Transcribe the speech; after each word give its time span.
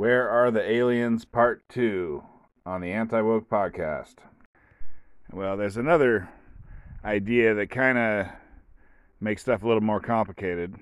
Where 0.00 0.30
Are 0.30 0.50
the 0.50 0.66
Aliens 0.66 1.26
Part 1.26 1.62
2 1.68 2.22
on 2.64 2.80
the 2.80 2.90
Anti 2.90 3.20
Woke 3.20 3.50
Podcast. 3.50 4.14
Well, 5.30 5.58
there's 5.58 5.76
another 5.76 6.26
idea 7.04 7.52
that 7.52 7.68
kind 7.68 7.98
of 7.98 8.28
makes 9.20 9.42
stuff 9.42 9.62
a 9.62 9.66
little 9.66 9.82
more 9.82 10.00
complicated. 10.00 10.74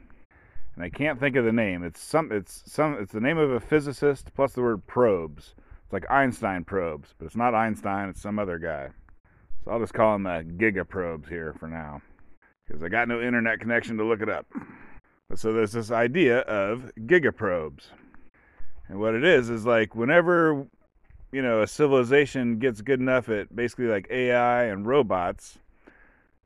And 0.77 0.85
I 0.85 0.89
can't 0.89 1.19
think 1.19 1.35
of 1.35 1.45
the 1.45 1.51
name. 1.51 1.83
It's 1.83 2.01
some 2.01 2.31
it's 2.31 2.63
some 2.67 2.95
it's 2.95 3.11
the 3.11 3.21
name 3.21 3.39
of 3.39 3.51
a 3.51 3.59
physicist 3.59 4.33
plus 4.37 4.53
the 4.53 4.63
word 4.63 4.87
probes. 4.87 5.57
It's 5.83 5.93
like 5.93 6.09
Einstein 6.09 6.63
probes, 6.63 7.13
but 7.19 7.27
it's 7.27 7.35
not 7.35 7.57
Einstein, 7.57 8.11
it's 8.11 8.23
some 8.23 8.39
other 8.39 8.61
guy. 8.61 8.91
So 9.65 9.73
I'll 9.73 9.81
just 9.81 9.95
call 9.95 10.15
him 10.15 10.29
uh, 10.29 10.43
Giga 10.43 10.89
probes 10.89 11.29
here 11.29 11.57
for 11.59 11.67
now. 11.67 12.03
Because 12.69 12.85
I 12.85 12.89
got 12.89 13.09
no 13.09 13.21
internet 13.21 13.59
connection 13.59 13.97
to 13.97 14.05
look 14.05 14.23
it 14.23 14.29
up. 14.29 14.47
So 15.35 15.53
there's 15.53 15.73
this 15.73 15.91
idea 15.91 16.43
of 16.43 16.93
gigaprobes. 17.01 17.87
And 18.89 18.99
what 18.99 19.15
it 19.15 19.25
is 19.25 19.51
is 19.51 19.67
like 19.67 19.95
whenever 19.95 20.67
you 21.31 21.43
know 21.43 21.61
a 21.61 21.67
civilization 21.67 22.59
gets 22.59 22.81
good 22.81 23.01
enough 23.01 23.29
at 23.29 23.55
basically 23.55 23.87
like 23.87 24.07
AI 24.11 24.65
and 24.65 24.87
robots 24.87 25.59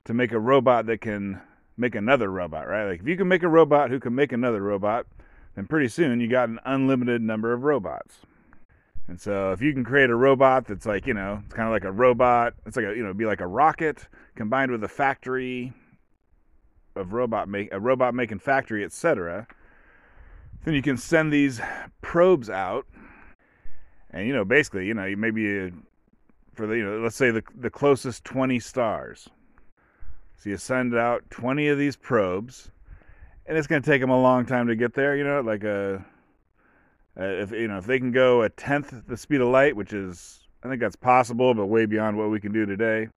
to 0.05 0.14
make 0.14 0.33
a 0.33 0.38
robot 0.38 0.86
that 0.86 1.00
can 1.00 1.41
make 1.77 1.95
another 1.95 2.30
robot, 2.30 2.66
right? 2.66 2.88
Like 2.88 3.00
if 3.00 3.06
you 3.06 3.16
can 3.16 3.28
make 3.28 3.45
a 3.45 3.48
robot 3.48 3.91
who 3.91 4.00
can 4.00 4.14
make 4.14 4.33
another 4.33 4.60
robot, 4.60 5.06
then 5.55 5.66
pretty 5.66 5.88
soon 5.88 6.20
you 6.20 6.28
got 6.28 6.48
an 6.48 6.59
unlimited 6.64 7.23
number 7.23 7.52
of 7.52 7.62
robots. 7.62 8.19
And 9.09 9.20
so 9.20 9.52
if 9.52 9.61
you 9.61 9.72
can 9.72 9.84
create 9.84 10.11
a 10.11 10.14
robot 10.14 10.66
that's 10.66 10.86
like, 10.86 11.06
you 11.06 11.14
know, 11.14 11.42
it's 11.45 11.55
kind 11.55 11.69
of 11.69 11.72
like 11.72 11.84
a 11.84 11.92
robot, 11.92 12.55
it's 12.66 12.77
like 12.77 12.86
a, 12.86 12.97
you 12.97 13.05
know, 13.05 13.12
be 13.14 13.27
like 13.27 13.41
a 13.41 13.47
rocket 13.47 14.09
combined 14.34 14.70
with 14.70 14.83
a 14.84 14.88
factory 14.88 15.72
of 16.95 17.12
robot 17.12 17.48
make 17.48 17.72
a 17.72 17.80
robot 17.80 18.14
making 18.14 18.38
factory, 18.38 18.84
etc 18.84 19.47
then 20.65 20.75
you 20.75 20.83
can 20.83 20.97
send 20.97 21.33
these 21.33 21.61
probes 22.01 22.51
out. 22.51 22.87
And 24.11 24.27
you 24.27 24.34
know 24.34 24.45
basically 24.45 24.87
you 24.87 24.95
know 24.95 25.15
maybe 25.16 25.67
uh, 25.67 25.70
for 26.55 26.67
the 26.67 26.77
you 26.77 26.84
know 26.84 26.98
let's 26.98 27.17
say 27.17 27.31
the 27.31 27.42
the 27.55 27.70
closest 27.70 28.25
20 28.25 28.61
stars. 28.61 29.28
So 30.36 30.51
you 30.51 30.56
send 30.56 30.95
out 30.95 31.23
20 31.31 31.69
of 31.69 31.78
these 31.78 31.97
probes 31.97 32.73
and 33.47 33.59
it's 33.59 33.67
going 33.67 33.83
to 33.83 33.91
take 33.91 34.01
them 34.01 34.11
a 34.11 34.20
long 34.20 34.47
time 34.47 34.67
to 34.67 34.77
get 34.77 34.95
there 34.95 35.17
you 35.17 35.25
know 35.25 35.41
like 35.41 35.64
a, 35.64 36.05
a 37.17 37.42
if 37.42 37.51
you 37.53 37.69
know 37.69 37.79
if 37.79 37.86
they 37.86 37.98
can 37.98 38.12
go 38.12 38.42
a 38.42 38.48
tenth 38.48 39.06
the 39.06 39.17
speed 39.17 39.41
of 39.41 39.48
light 39.48 39.77
which 39.77 39.92
is 39.92 40.41
i 40.62 40.69
think 40.69 40.81
that's 40.81 40.97
possible 40.97 41.55
but 41.55 41.67
way 41.67 41.86
beyond 41.86 42.17
what 42.17 42.31
we 42.31 42.41
can 42.41 42.53
do 42.53 42.67
today 42.67 43.08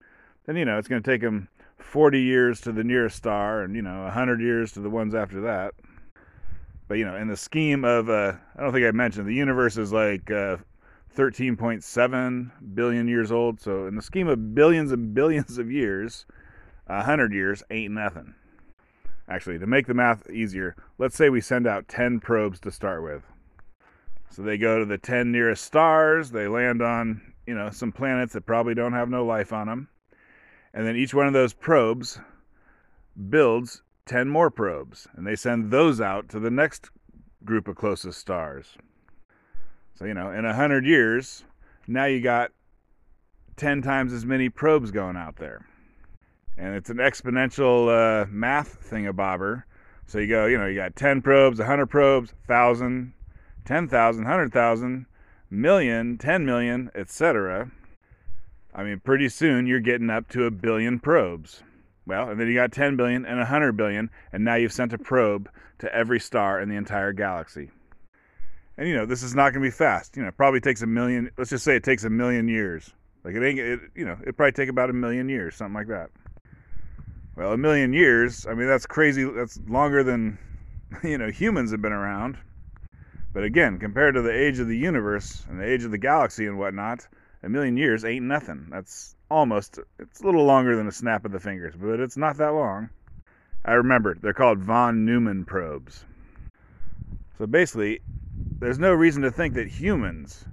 then 0.45 0.55
you 0.55 0.65
know 0.65 0.77
it's 0.77 0.87
going 0.87 1.01
to 1.01 1.09
take 1.09 1.21
them 1.21 1.47
40 1.77 2.19
years 2.19 2.61
to 2.61 2.71
the 2.71 2.83
nearest 2.83 3.17
star 3.17 3.61
and 3.61 3.75
you 3.75 3.81
know 3.81 4.03
100 4.03 4.41
years 4.41 4.71
to 4.73 4.79
the 4.79 4.89
ones 4.89 5.13
after 5.13 5.41
that 5.41 5.73
but 6.87 6.97
you 6.97 7.05
know, 7.05 7.15
in 7.15 7.27
the 7.27 7.37
scheme 7.37 7.83
of, 7.83 8.09
uh, 8.09 8.33
I 8.55 8.61
don't 8.61 8.71
think 8.71 8.85
I 8.85 8.91
mentioned 8.91 9.27
the 9.27 9.33
universe 9.33 9.77
is 9.77 9.91
like 9.91 10.29
uh, 10.29 10.57
13.7 11.15 12.51
billion 12.75 13.07
years 13.07 13.31
old. 13.31 13.59
So 13.59 13.87
in 13.87 13.95
the 13.95 14.01
scheme 14.01 14.27
of 14.27 14.53
billions 14.53 14.91
and 14.91 15.13
billions 15.13 15.57
of 15.57 15.71
years, 15.71 16.25
hundred 16.87 17.33
years 17.33 17.63
ain't 17.71 17.93
nothing. 17.93 18.35
Actually, 19.27 19.57
to 19.57 19.65
make 19.65 19.87
the 19.87 19.93
math 19.93 20.29
easier, 20.29 20.75
let's 20.99 21.15
say 21.15 21.29
we 21.29 21.41
send 21.41 21.65
out 21.65 21.87
10 21.87 22.19
probes 22.19 22.59
to 22.59 22.71
start 22.71 23.03
with. 23.03 23.23
So 24.29 24.43
they 24.43 24.57
go 24.57 24.79
to 24.79 24.85
the 24.85 24.99
10 24.99 25.31
nearest 25.31 25.63
stars. 25.63 26.29
They 26.29 26.47
land 26.47 26.81
on, 26.81 27.33
you 27.47 27.55
know, 27.55 27.71
some 27.71 27.91
planets 27.91 28.33
that 28.33 28.45
probably 28.45 28.75
don't 28.75 28.93
have 28.93 29.09
no 29.09 29.25
life 29.25 29.51
on 29.51 29.67
them. 29.67 29.87
And 30.73 30.85
then 30.85 30.95
each 30.95 31.13
one 31.13 31.25
of 31.25 31.33
those 31.33 31.53
probes 31.53 32.19
builds 33.29 33.81
10 34.05 34.29
more 34.29 34.51
probes, 34.51 35.07
and 35.15 35.25
they 35.25 35.35
send 35.35 35.71
those 35.71 35.99
out 35.99 36.29
to 36.29 36.39
the 36.39 36.51
next 36.51 36.89
group 37.43 37.67
of 37.67 37.75
closest 37.75 38.19
stars. 38.19 38.77
So, 39.95 40.05
you 40.05 40.13
know, 40.13 40.31
in 40.31 40.45
100 40.45 40.85
years, 40.85 41.43
now 41.87 42.05
you 42.05 42.21
got 42.21 42.51
10 43.55 43.81
times 43.81 44.11
as 44.11 44.25
many 44.25 44.49
probes 44.49 44.91
going 44.91 45.15
out 45.15 45.37
there. 45.37 45.65
And 46.57 46.75
it's 46.75 46.89
an 46.89 46.97
exponential 46.97 47.89
uh, 47.89 48.25
math 48.29 48.89
thingamabobber. 48.89 49.63
So 50.07 50.19
you 50.19 50.27
go, 50.27 50.45
you 50.45 50.57
know, 50.57 50.67
you 50.67 50.75
got 50.75 50.95
10 50.95 51.21
probes, 51.21 51.59
100 51.59 51.87
probes, 51.87 52.33
1,000, 52.45 53.13
10,000, 53.65 54.23
100,000, 54.23 55.05
million, 55.49 56.17
10 56.17 56.45
million, 56.45 56.91
etc. 56.95 57.71
I 58.73 58.83
mean, 58.83 58.99
pretty 58.99 59.29
soon 59.29 59.67
you're 59.67 59.79
getting 59.79 60.09
up 60.09 60.29
to 60.29 60.45
a 60.45 60.51
billion 60.51 60.99
probes. 60.99 61.63
Well, 62.07 62.29
and 62.29 62.39
then 62.39 62.47
you 62.47 62.53
got 62.53 62.71
10 62.71 62.97
billion 62.97 63.25
and 63.25 63.37
100 63.37 63.73
billion, 63.73 64.09
and 64.31 64.45
now 64.45 64.55
you've 64.55 64.71
sent 64.71 64.93
a 64.93 64.97
probe 64.97 65.49
to 65.79 65.93
every 65.93 66.19
star 66.19 66.59
in 66.59 66.69
the 66.69 66.75
entire 66.75 67.13
galaxy. 67.13 67.71
And 68.77 68.87
you 68.87 68.95
know, 68.95 69.05
this 69.05 69.23
is 69.23 69.33
not 69.33 69.53
going 69.53 69.63
to 69.63 69.67
be 69.67 69.71
fast. 69.71 70.15
You 70.15 70.23
know, 70.23 70.29
it 70.29 70.37
probably 70.37 70.59
takes 70.59 70.81
a 70.81 70.87
million, 70.87 71.31
let's 71.37 71.49
just 71.49 71.63
say 71.63 71.75
it 71.75 71.83
takes 71.83 72.03
a 72.03 72.09
million 72.09 72.47
years. 72.47 72.91
Like 73.23 73.35
it 73.35 73.43
ain't, 73.43 73.59
it, 73.59 73.79
you 73.95 74.05
know, 74.05 74.17
it 74.25 74.37
probably 74.37 74.51
take 74.51 74.69
about 74.69 74.89
a 74.89 74.93
million 74.93 75.29
years, 75.29 75.55
something 75.55 75.73
like 75.73 75.87
that. 75.87 76.11
Well, 77.35 77.53
a 77.53 77.57
million 77.57 77.91
years, 77.91 78.45
I 78.45 78.53
mean, 78.53 78.67
that's 78.67 78.85
crazy. 78.85 79.23
That's 79.23 79.59
longer 79.67 80.03
than, 80.03 80.37
you 81.03 81.17
know, 81.17 81.29
humans 81.29 81.71
have 81.71 81.81
been 81.81 81.91
around. 81.91 82.37
But 83.33 83.43
again, 83.43 83.79
compared 83.79 84.15
to 84.15 84.21
the 84.21 84.31
age 84.31 84.59
of 84.59 84.67
the 84.67 84.77
universe 84.77 85.43
and 85.49 85.59
the 85.59 85.65
age 85.65 85.83
of 85.83 85.91
the 85.91 85.97
galaxy 85.97 86.45
and 86.45 86.57
whatnot, 86.57 87.07
a 87.43 87.49
million 87.49 87.75
years 87.75 88.05
ain't 88.05 88.25
nothing. 88.25 88.67
That's 88.69 89.14
almost 89.29 89.79
it's 89.99 90.21
a 90.21 90.25
little 90.25 90.45
longer 90.45 90.75
than 90.75 90.87
a 90.87 90.91
snap 90.91 91.25
of 91.25 91.31
the 91.31 91.39
fingers, 91.39 91.75
but 91.77 91.99
it's 91.99 92.17
not 92.17 92.37
that 92.37 92.53
long. 92.53 92.89
I 93.65 93.73
remember 93.73 94.15
they're 94.21 94.33
called 94.33 94.59
von 94.59 95.05
Neumann 95.05 95.45
probes. 95.45 96.05
So 97.37 97.47
basically, 97.47 98.01
there's 98.59 98.79
no 98.79 98.93
reason 98.93 99.23
to 99.23 99.31
think 99.31 99.55
that 99.55 99.67
humans 99.67 100.45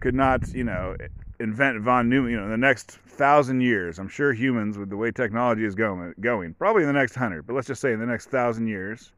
could 0.00 0.14
not, 0.14 0.48
you 0.54 0.64
know, 0.64 0.96
invent 1.40 1.80
von 1.80 2.08
Neumann. 2.08 2.30
You 2.30 2.36
know, 2.36 2.44
in 2.44 2.50
the 2.50 2.56
next 2.56 2.90
thousand 2.90 3.62
years, 3.62 3.98
I'm 3.98 4.08
sure 4.08 4.32
humans, 4.32 4.78
with 4.78 4.90
the 4.90 4.96
way 4.96 5.10
technology 5.10 5.64
is 5.64 5.74
going, 5.74 6.14
going, 6.20 6.54
probably 6.54 6.82
in 6.82 6.88
the 6.88 6.92
next 6.92 7.14
hundred, 7.14 7.46
but 7.46 7.54
let's 7.54 7.66
just 7.66 7.80
say 7.80 7.92
in 7.92 8.00
the 8.00 8.06
next 8.06 8.26
thousand 8.26 8.66
years, 8.66 9.12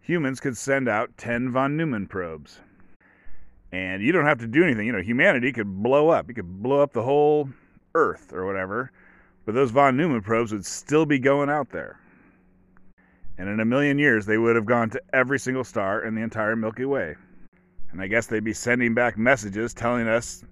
humans 0.00 0.40
could 0.40 0.56
send 0.56 0.88
out 0.88 1.16
10 1.16 1.50
von 1.50 1.76
Neumann 1.76 2.06
probes. 2.06 2.60
And 3.72 4.02
you 4.02 4.12
don't 4.12 4.26
have 4.26 4.38
to 4.40 4.46
do 4.46 4.62
anything. 4.62 4.86
You 4.86 4.92
know, 4.92 5.00
humanity 5.00 5.50
could 5.52 5.82
blow 5.82 6.10
up. 6.10 6.28
You 6.28 6.34
could 6.34 6.62
blow 6.62 6.82
up 6.82 6.92
the 6.92 7.02
whole 7.02 7.48
Earth 7.94 8.32
or 8.32 8.46
whatever, 8.46 8.90
but 9.44 9.54
those 9.54 9.70
von 9.70 9.96
Neumann 9.96 10.22
probes 10.22 10.52
would 10.52 10.66
still 10.66 11.06
be 11.06 11.18
going 11.18 11.50
out 11.50 11.70
there. 11.70 11.98
And 13.38 13.48
in 13.48 13.60
a 13.60 13.64
million 13.64 13.98
years, 13.98 14.26
they 14.26 14.38
would 14.38 14.56
have 14.56 14.66
gone 14.66 14.90
to 14.90 15.02
every 15.12 15.38
single 15.38 15.64
star 15.64 16.04
in 16.04 16.14
the 16.14 16.22
entire 16.22 16.54
Milky 16.54 16.84
Way. 16.84 17.16
And 17.90 18.00
I 18.00 18.06
guess 18.06 18.26
they'd 18.26 18.44
be 18.44 18.52
sending 18.52 18.94
back 18.94 19.18
messages 19.18 19.74
telling 19.74 20.06
us 20.06 20.44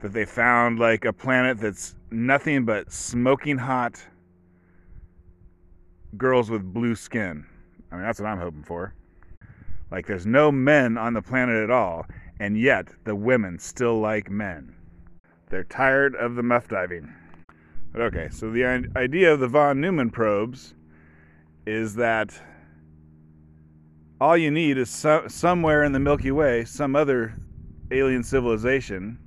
that 0.00 0.12
they 0.12 0.24
found 0.24 0.78
like 0.78 1.04
a 1.04 1.12
planet 1.12 1.58
that's 1.58 1.94
nothing 2.10 2.64
but 2.64 2.92
smoking 2.92 3.58
hot 3.58 4.02
girls 6.16 6.50
with 6.50 6.62
blue 6.72 6.94
skin. 6.94 7.46
I 7.90 7.96
mean, 7.96 8.04
that's 8.04 8.20
what 8.20 8.28
I'm 8.28 8.38
hoping 8.38 8.62
for. 8.62 8.94
Like, 9.90 10.06
there's 10.06 10.26
no 10.26 10.50
men 10.50 10.96
on 10.96 11.12
the 11.12 11.22
planet 11.22 11.62
at 11.62 11.70
all, 11.70 12.06
and 12.40 12.58
yet 12.58 12.88
the 13.04 13.14
women 13.14 13.58
still 13.58 14.00
like 14.00 14.30
men. 14.30 14.74
They're 15.52 15.64
tired 15.64 16.14
of 16.14 16.34
the 16.34 16.42
muff 16.42 16.68
diving. 16.68 17.12
But 17.92 18.00
okay, 18.00 18.30
so 18.30 18.50
the 18.50 18.64
idea 18.96 19.34
of 19.34 19.38
the 19.38 19.48
von 19.48 19.82
Neumann 19.82 20.08
probes 20.08 20.72
is 21.66 21.94
that 21.96 22.32
all 24.18 24.34
you 24.34 24.50
need 24.50 24.78
is 24.78 24.88
so- 24.88 25.28
somewhere 25.28 25.84
in 25.84 25.92
the 25.92 26.00
Milky 26.00 26.30
Way, 26.30 26.64
some 26.64 26.96
other 26.96 27.34
alien 27.90 28.24
civilization 28.24 29.18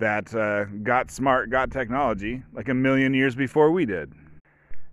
that 0.00 0.34
uh, 0.34 0.64
got 0.82 1.12
smart, 1.12 1.48
got 1.48 1.70
technology, 1.70 2.42
like 2.52 2.68
a 2.68 2.74
million 2.74 3.14
years 3.14 3.36
before 3.36 3.70
we 3.70 3.86
did. 3.86 4.12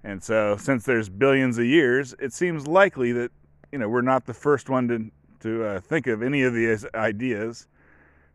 And 0.03 0.23
so, 0.23 0.55
since 0.55 0.85
there's 0.85 1.09
billions 1.09 1.57
of 1.57 1.65
years, 1.65 2.13
it 2.19 2.31
seems 2.31 2.67
likely 2.67 3.11
that 3.13 3.31
you 3.71 3.79
know 3.79 3.89
we're 3.89 4.01
not 4.01 4.27
the 4.27 4.35
first 4.35 4.69
one 4.69 4.87
to 4.89 5.11
to 5.49 5.65
uh, 5.65 5.79
think 5.79 6.05
of 6.05 6.21
any 6.21 6.43
of 6.43 6.53
these 6.53 6.85
ideas, 6.93 7.67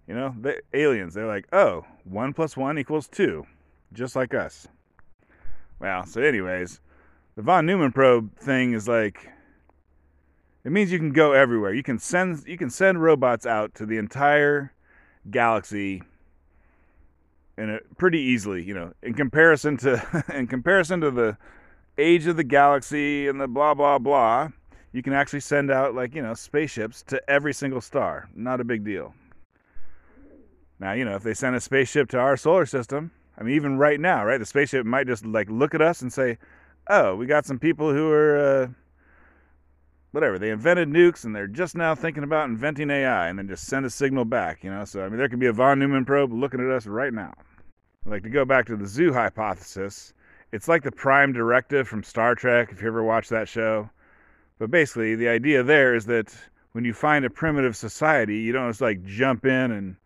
you 0.08 0.14
know, 0.14 0.34
the 0.40 0.60
aliens, 0.72 1.12
they're 1.12 1.26
like, 1.26 1.46
oh, 1.52 1.84
one 2.04 2.32
plus 2.32 2.56
one 2.56 2.78
equals 2.78 3.06
two, 3.06 3.46
just 3.92 4.16
like 4.16 4.32
us. 4.32 4.66
Well, 5.78 6.06
so, 6.06 6.22
anyways, 6.22 6.80
the 7.36 7.42
von 7.42 7.66
Neumann 7.66 7.92
probe 7.92 8.34
thing 8.38 8.72
is 8.72 8.88
like, 8.88 9.28
it 10.64 10.72
means 10.72 10.90
you 10.90 10.98
can 10.98 11.12
go 11.12 11.32
everywhere. 11.32 11.74
You 11.74 11.82
can 11.82 11.98
send 11.98 12.42
you 12.46 12.56
can 12.56 12.70
send 12.70 13.02
robots 13.02 13.46
out 13.46 13.74
to 13.76 13.86
the 13.86 13.98
entire 13.98 14.72
galaxy 15.30 16.02
in 17.58 17.70
a, 17.70 17.78
pretty 17.96 18.18
easily, 18.18 18.62
you 18.62 18.74
know, 18.74 18.92
in 19.02 19.14
comparison 19.14 19.76
to 19.78 20.24
in 20.34 20.46
comparison 20.46 21.00
to 21.02 21.10
the 21.10 21.36
age 21.98 22.26
of 22.26 22.36
the 22.36 22.44
galaxy 22.44 23.28
and 23.28 23.40
the 23.40 23.46
blah 23.46 23.74
blah 23.74 23.98
blah, 23.98 24.48
you 24.92 25.02
can 25.02 25.12
actually 25.12 25.40
send 25.40 25.70
out 25.70 25.94
like, 25.94 26.14
you 26.14 26.22
know, 26.22 26.34
spaceships 26.34 27.02
to 27.02 27.30
every 27.30 27.52
single 27.52 27.80
star. 27.80 28.28
Not 28.34 28.60
a 28.60 28.64
big 28.64 28.84
deal. 28.84 29.14
Now, 30.80 30.92
you 30.92 31.04
know, 31.04 31.16
if 31.16 31.22
they 31.22 31.34
send 31.34 31.56
a 31.56 31.60
spaceship 31.60 32.08
to 32.10 32.18
our 32.18 32.36
solar 32.36 32.66
system, 32.66 33.10
I 33.36 33.42
mean, 33.42 33.54
even 33.54 33.78
right 33.78 34.00
now, 34.00 34.24
right, 34.24 34.38
the 34.38 34.46
spaceship 34.46 34.86
might 34.86 35.06
just 35.06 35.24
like 35.24 35.50
look 35.50 35.74
at 35.74 35.82
us 35.82 36.02
and 36.02 36.12
say, 36.12 36.38
"Oh, 36.88 37.16
we 37.16 37.26
got 37.26 37.46
some 37.46 37.58
people 37.58 37.92
who 37.92 38.10
are, 38.10 38.38
uh, 38.38 38.68
whatever. 40.12 40.38
They 40.38 40.50
invented 40.50 40.88
nukes 40.88 41.24
and 41.24 41.34
they're 41.34 41.46
just 41.46 41.76
now 41.76 41.94
thinking 41.94 42.24
about 42.24 42.48
inventing 42.48 42.90
AI 42.90 43.28
and 43.28 43.38
then 43.38 43.48
just 43.48 43.66
send 43.66 43.86
a 43.86 43.90
signal 43.90 44.24
back, 44.24 44.64
you 44.64 44.70
know? 44.70 44.84
So, 44.84 45.04
I 45.04 45.08
mean, 45.08 45.18
there 45.18 45.28
could 45.28 45.38
be 45.38 45.46
a 45.46 45.52
von 45.52 45.78
Neumann 45.78 46.04
probe 46.04 46.32
looking 46.32 46.60
at 46.60 46.70
us 46.70 46.86
right 46.86 47.12
now. 47.12 47.34
Like 48.06 48.22
to 48.22 48.30
go 48.30 48.44
back 48.44 48.66
to 48.66 48.76
the 48.76 48.86
zoo 48.86 49.12
hypothesis, 49.12 50.14
it's 50.50 50.68
like 50.68 50.82
the 50.82 50.92
prime 50.92 51.32
directive 51.32 51.86
from 51.86 52.02
Star 52.02 52.34
Trek, 52.34 52.70
if 52.72 52.80
you 52.80 52.88
ever 52.88 53.02
watched 53.02 53.30
that 53.30 53.48
show. 53.48 53.90
But 54.58 54.70
basically, 54.70 55.14
the 55.14 55.28
idea 55.28 55.62
there 55.62 55.94
is 55.94 56.06
that 56.06 56.34
when 56.72 56.84
you 56.84 56.94
find 56.94 57.24
a 57.24 57.30
primitive 57.30 57.76
society, 57.76 58.38
you 58.38 58.52
don't 58.52 58.70
just 58.70 58.80
like 58.80 59.04
jump 59.04 59.44
in 59.44 59.70
and, 59.72 59.96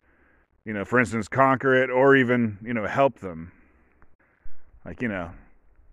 you 0.65 0.73
know, 0.73 0.85
for 0.85 0.99
instance, 0.99 1.29
conquer 1.29 1.75
it 1.75 1.91
or 1.91 2.17
even, 2.17 2.59
you 2.65 2.75
know, 2.75 2.87
help 2.87 3.21
them. 3.21 3.53
Like, 4.85 5.03
you 5.03 5.09
know, 5.09 5.31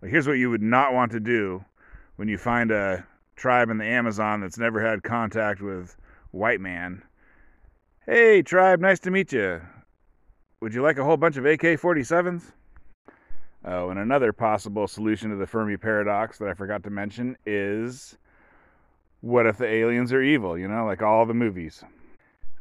like 0.01 0.11
here's 0.11 0.27
what 0.27 0.33
you 0.33 0.49
would 0.49 0.61
not 0.61 0.93
want 0.93 1.11
to 1.11 1.19
do 1.19 1.63
when 2.15 2.27
you 2.27 2.37
find 2.37 2.71
a 2.71 3.05
tribe 3.35 3.69
in 3.69 3.77
the 3.77 3.85
Amazon 3.85 4.41
that's 4.41 4.57
never 4.57 4.85
had 4.85 5.03
contact 5.03 5.61
with 5.61 5.95
white 6.31 6.61
man. 6.61 7.03
Hey, 8.05 8.41
tribe, 8.41 8.79
nice 8.79 8.99
to 9.01 9.11
meet 9.11 9.31
you. 9.31 9.61
Would 10.61 10.73
you 10.73 10.81
like 10.81 10.97
a 10.97 11.03
whole 11.03 11.17
bunch 11.17 11.37
of 11.37 11.45
AK 11.45 11.61
47s? 11.61 12.51
Oh, 13.65 13.89
and 13.89 13.99
another 13.99 14.33
possible 14.33 14.87
solution 14.87 15.29
to 15.29 15.35
the 15.35 15.47
Fermi 15.47 15.77
paradox 15.77 16.37
that 16.37 16.49
I 16.49 16.53
forgot 16.53 16.83
to 16.83 16.89
mention 16.89 17.37
is 17.45 18.17
what 19.21 19.45
if 19.45 19.57
the 19.57 19.67
aliens 19.67 20.13
are 20.13 20.21
evil, 20.21 20.57
you 20.57 20.67
know, 20.67 20.85
like 20.85 21.01
all 21.01 21.25
the 21.25 21.33
movies? 21.33 21.83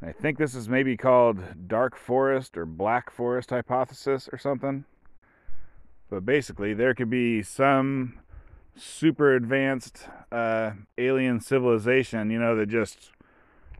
I 0.00 0.12
think 0.12 0.38
this 0.38 0.54
is 0.54 0.68
maybe 0.68 0.96
called 0.96 1.66
dark 1.66 1.96
forest 1.96 2.56
or 2.56 2.64
black 2.64 3.10
forest 3.10 3.50
hypothesis 3.50 4.28
or 4.32 4.38
something. 4.38 4.84
But 6.08 6.24
basically, 6.24 6.72
there 6.72 6.94
could 6.94 7.10
be 7.10 7.42
some 7.42 8.20
super 8.76 9.34
advanced 9.34 10.06
uh, 10.30 10.72
alien 10.96 11.40
civilization, 11.40 12.30
you 12.30 12.38
know, 12.38 12.54
that 12.54 12.66
just 12.66 13.10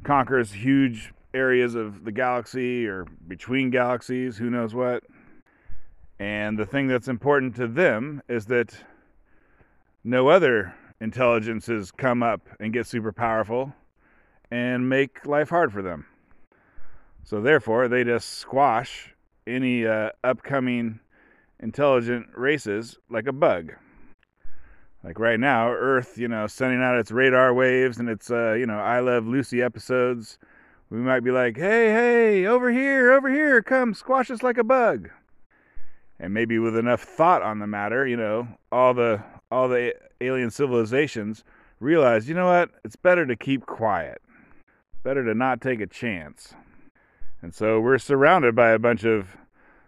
conquers 0.03 0.53
huge 0.53 1.13
areas 1.33 1.77
of 1.77 2.05
the 2.05 2.13
galaxy 2.13 2.87
or 2.87 3.07
between 3.29 3.71
galaxies, 3.71 4.39
who 4.39 4.51
knows 4.51 4.75
what. 4.75 5.05
And 6.19 6.59
the 6.59 6.67
thing 6.67 6.89
that's 6.89 7.07
important 7.07 7.55
to 7.57 7.69
them 7.69 8.23
is 8.29 8.47
that 8.47 8.77
no 10.03 10.29
other 10.29 10.75
intelligences 11.01 11.93
come 11.93 12.25
up 12.25 12.41
and 12.59 12.73
get 12.73 12.89
super 12.89 13.13
powerful 13.13 13.73
and 14.51 14.89
make 14.89 15.27
life 15.27 15.51
hard 15.51 15.73
for 15.73 15.83
them. 15.83 16.07
So, 17.25 17.41
therefore, 17.41 17.89
they 17.89 18.05
just 18.05 18.31
squash 18.31 19.15
any 19.47 19.87
uh, 19.87 20.11
upcoming 20.25 21.01
intelligent 21.61 22.29
races 22.35 22.99
like 23.11 23.27
a 23.27 23.33
bug. 23.33 23.73
Like 25.05 25.19
right 25.19 25.39
now, 25.39 25.71
Earth, 25.71 26.19
you 26.19 26.29
know, 26.29 26.47
sending 26.47 26.83
out 26.83 26.99
its 26.99 27.11
radar 27.11 27.55
waves 27.55 27.99
and 27.99 28.09
its, 28.09 28.31
uh, 28.31 28.53
you 28.55 28.67
know, 28.67 28.79
I 28.79 29.01
Love 29.01 29.27
Lucy 29.27 29.63
episodes. 29.63 30.39
We 30.91 30.99
might 30.99 31.21
be 31.21 31.31
like, 31.31 31.57
hey, 31.57 31.91
hey, 31.91 32.47
over 32.47 32.71
here, 32.71 33.13
over 33.13 33.31
here, 33.31 33.63
come 33.63 33.95
squash 33.95 34.31
us 34.31 34.43
like 34.43 34.59
a 34.59 34.65
bug. 34.65 35.11
And 36.19 36.35
maybe 36.35 36.59
with 36.59 36.77
enough 36.77 37.03
thought 37.03 37.43
on 37.43 37.59
the 37.59 37.67
matter, 37.67 38.07
you 38.07 38.17
know, 38.17 38.49
all 38.73 38.93
the 38.93 39.23
all 39.51 39.69
the 39.69 39.95
alien 40.21 40.51
civilizations 40.51 41.45
realize, 41.79 42.29
you 42.29 42.35
know 42.35 42.47
what, 42.47 42.71
it's 42.85 42.97
better 42.97 43.25
to 43.25 43.37
keep 43.37 43.67
quiet. 43.67 44.21
Better 45.09 45.25
to 45.25 45.33
not 45.33 45.63
take 45.63 45.81
a 45.81 45.87
chance. 45.87 46.53
And 47.41 47.55
so 47.55 47.81
we're 47.81 47.97
surrounded 47.97 48.55
by 48.55 48.73
a 48.73 48.79
bunch 48.79 49.05
of 49.05 49.39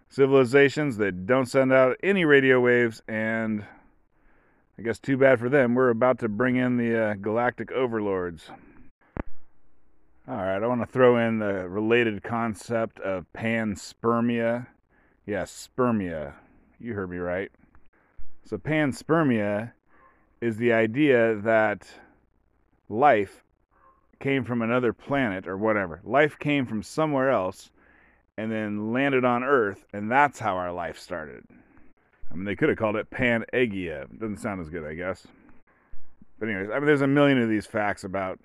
civilizations 0.09 0.97
that 0.97 1.27
don't 1.27 1.45
send 1.45 1.71
out 1.71 1.95
any 2.01 2.25
radio 2.25 2.59
waves 2.59 3.03
and 3.07 3.63
I 4.79 4.81
guess 4.81 4.97
too 4.97 5.17
bad 5.17 5.37
for 5.37 5.47
them. 5.47 5.75
We're 5.75 5.91
about 5.91 6.17
to 6.21 6.27
bring 6.27 6.55
in 6.55 6.77
the 6.77 6.99
uh, 6.99 7.13
galactic 7.13 7.71
overlords. 7.71 8.49
All 10.27 10.37
right, 10.37 10.63
I 10.63 10.65
want 10.65 10.81
to 10.81 10.87
throw 10.87 11.17
in 11.17 11.37
the 11.37 11.69
related 11.69 12.23
concept 12.23 12.99
of 13.01 13.27
panspermia. 13.31 14.65
Yes, 15.27 15.69
spermia. 15.77 16.33
You 16.79 16.95
heard 16.95 17.11
me 17.11 17.17
right. 17.17 17.51
So, 18.43 18.57
panspermia 18.57 19.73
is 20.41 20.57
the 20.57 20.73
idea 20.73 21.35
that 21.35 21.87
life 22.89 23.43
came 24.21 24.45
from 24.45 24.61
another 24.61 24.93
planet 24.93 25.47
or 25.47 25.57
whatever. 25.57 25.99
Life 26.03 26.39
came 26.39 26.65
from 26.65 26.83
somewhere 26.83 27.29
else 27.29 27.71
and 28.37 28.51
then 28.51 28.93
landed 28.93 29.25
on 29.25 29.43
Earth, 29.43 29.85
and 29.91 30.09
that's 30.09 30.39
how 30.39 30.55
our 30.55 30.71
life 30.71 30.97
started. 30.97 31.43
I 32.31 32.35
mean, 32.35 32.45
they 32.45 32.55
could 32.55 32.69
have 32.69 32.77
called 32.77 32.95
it 32.95 33.09
Pan-Eggia. 33.09 34.17
Doesn't 34.17 34.37
sound 34.37 34.61
as 34.61 34.69
good, 34.69 34.85
I 34.85 34.93
guess. 34.93 35.27
But 36.39 36.47
anyways, 36.47 36.69
I 36.69 36.75
mean, 36.75 36.85
there's 36.85 37.01
a 37.01 37.07
million 37.07 37.41
of 37.41 37.49
these 37.49 37.65
facts 37.65 38.03
about 38.03 38.39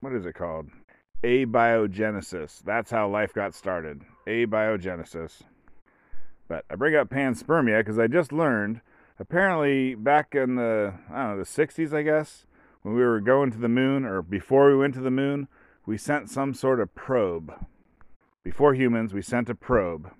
what 0.00 0.12
is 0.12 0.24
it 0.24 0.34
called? 0.34 0.68
Abiogenesis. 1.24 2.62
That's 2.62 2.90
how 2.90 3.08
life 3.08 3.34
got 3.34 3.54
started. 3.54 4.02
Abiogenesis. 4.26 5.42
But 6.46 6.64
I 6.70 6.76
bring 6.76 6.94
up 6.94 7.10
panspermia 7.10 7.80
because 7.80 7.98
I 7.98 8.06
just 8.06 8.32
learned 8.32 8.80
apparently 9.18 9.96
back 9.96 10.34
in 10.34 10.54
the 10.54 10.94
I 11.10 11.26
don't 11.26 11.36
know 11.36 11.38
the 11.38 11.44
60s, 11.44 11.92
I 11.92 12.02
guess, 12.02 12.46
when 12.82 12.94
we 12.94 13.02
were 13.02 13.20
going 13.20 13.50
to 13.52 13.58
the 13.58 13.68
moon 13.68 14.04
or 14.04 14.22
before 14.22 14.70
we 14.70 14.76
went 14.76 14.94
to 14.94 15.00
the 15.00 15.10
moon, 15.10 15.48
we 15.86 15.96
sent 15.96 16.30
some 16.30 16.54
sort 16.54 16.80
of 16.80 16.94
probe. 16.94 17.52
Before 18.44 18.74
humans, 18.74 19.12
we 19.12 19.22
sent 19.22 19.48
a 19.48 19.54
probe 19.54 20.10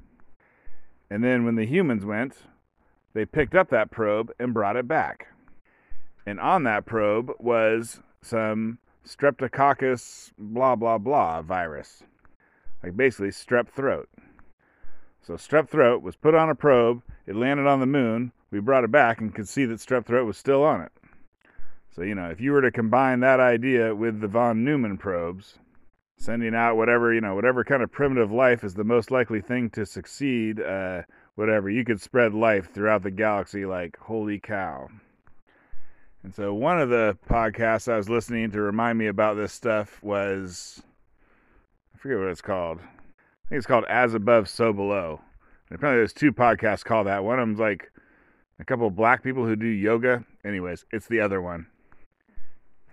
and 1.10 1.24
then 1.24 1.44
when 1.44 1.56
the 1.56 1.66
humans 1.66 2.04
went, 2.04 2.36
they 3.14 3.24
picked 3.24 3.54
up 3.54 3.70
that 3.70 3.90
probe 3.90 4.30
and 4.38 4.52
brought 4.52 4.76
it 4.76 4.86
back. 4.86 5.28
And 6.26 6.38
on 6.38 6.64
that 6.64 6.84
probe 6.84 7.32
was 7.38 8.00
some 8.20 8.78
streptococcus 9.06 10.32
blah 10.38 10.76
blah 10.76 10.98
blah 10.98 11.40
virus. 11.42 12.02
Like 12.82 12.96
basically 12.96 13.30
strep 13.30 13.68
throat. 13.68 14.08
So 15.22 15.34
strep 15.34 15.68
throat 15.68 16.02
was 16.02 16.16
put 16.16 16.34
on 16.34 16.50
a 16.50 16.54
probe, 16.54 17.02
it 17.26 17.36
landed 17.36 17.66
on 17.66 17.80
the 17.80 17.86
moon, 17.86 18.32
we 18.50 18.60
brought 18.60 18.84
it 18.84 18.90
back 18.90 19.20
and 19.20 19.34
could 19.34 19.48
see 19.48 19.64
that 19.64 19.78
strep 19.78 20.06
throat 20.06 20.26
was 20.26 20.36
still 20.36 20.62
on 20.62 20.82
it. 20.82 20.92
So, 21.98 22.04
you 22.04 22.14
know, 22.14 22.30
if 22.30 22.40
you 22.40 22.52
were 22.52 22.62
to 22.62 22.70
combine 22.70 23.18
that 23.20 23.40
idea 23.40 23.92
with 23.92 24.20
the 24.20 24.28
von 24.28 24.62
Neumann 24.62 24.98
probes, 24.98 25.58
sending 26.16 26.54
out 26.54 26.76
whatever 26.76 27.12
you 27.12 27.20
know 27.20 27.34
whatever 27.34 27.64
kind 27.64 27.82
of 27.82 27.90
primitive 27.90 28.30
life 28.30 28.62
is 28.62 28.74
the 28.74 28.84
most 28.84 29.10
likely 29.10 29.40
thing 29.40 29.68
to 29.70 29.84
succeed 29.84 30.60
uh, 30.60 31.02
whatever 31.34 31.68
you 31.68 31.84
could 31.84 32.00
spread 32.00 32.34
life 32.34 32.72
throughout 32.72 33.02
the 33.02 33.10
galaxy 33.10 33.66
like 33.66 33.96
holy 33.98 34.38
cow. 34.38 34.88
And 36.22 36.32
so 36.32 36.54
one 36.54 36.80
of 36.80 36.88
the 36.88 37.18
podcasts 37.28 37.92
i 37.92 37.96
was 37.96 38.08
listening 38.08 38.52
to 38.52 38.60
remind 38.60 38.96
me 38.96 39.08
about 39.08 39.34
this 39.34 39.52
stuff 39.52 40.00
was 40.00 40.80
i 41.96 41.98
forget 41.98 42.18
what 42.18 42.28
it's 42.28 42.40
called. 42.40 42.78
I 42.78 43.48
think 43.48 43.58
it's 43.58 43.66
called 43.66 43.86
as 43.88 44.14
above 44.14 44.48
so 44.48 44.72
below. 44.72 45.20
And 45.68 45.76
apparently 45.76 45.98
there's 45.98 46.12
two 46.12 46.32
podcasts 46.32 46.84
called 46.84 47.08
that. 47.08 47.24
One 47.24 47.40
of 47.40 47.48
them's 47.48 47.58
like 47.58 47.90
a 48.60 48.64
couple 48.64 48.86
of 48.86 48.94
black 48.94 49.24
people 49.24 49.44
who 49.44 49.56
do 49.56 49.66
yoga. 49.66 50.24
Anyways 50.44 50.84
it's 50.92 51.08
the 51.08 51.18
other 51.18 51.42
one 51.42 51.66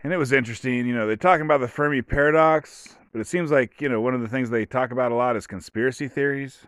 and 0.06 0.14
it 0.14 0.18
was 0.18 0.32
interesting 0.32 0.86
you 0.86 0.96
know 0.96 1.08
they're 1.08 1.16
talking 1.18 1.46
about 1.46 1.60
the 1.60 1.68
fermi 1.68 2.02
paradox 2.02 2.96
but 3.16 3.22
it 3.22 3.28
seems 3.28 3.50
like, 3.50 3.80
you 3.80 3.88
know, 3.88 4.02
one 4.02 4.14
of 4.14 4.20
the 4.20 4.28
things 4.28 4.50
they 4.50 4.66
talk 4.66 4.92
about 4.92 5.14
a 5.14 5.16
lot 5.16 5.38
is 5.38 5.48
conspiracy 5.48 6.10
theories. 6.10 6.68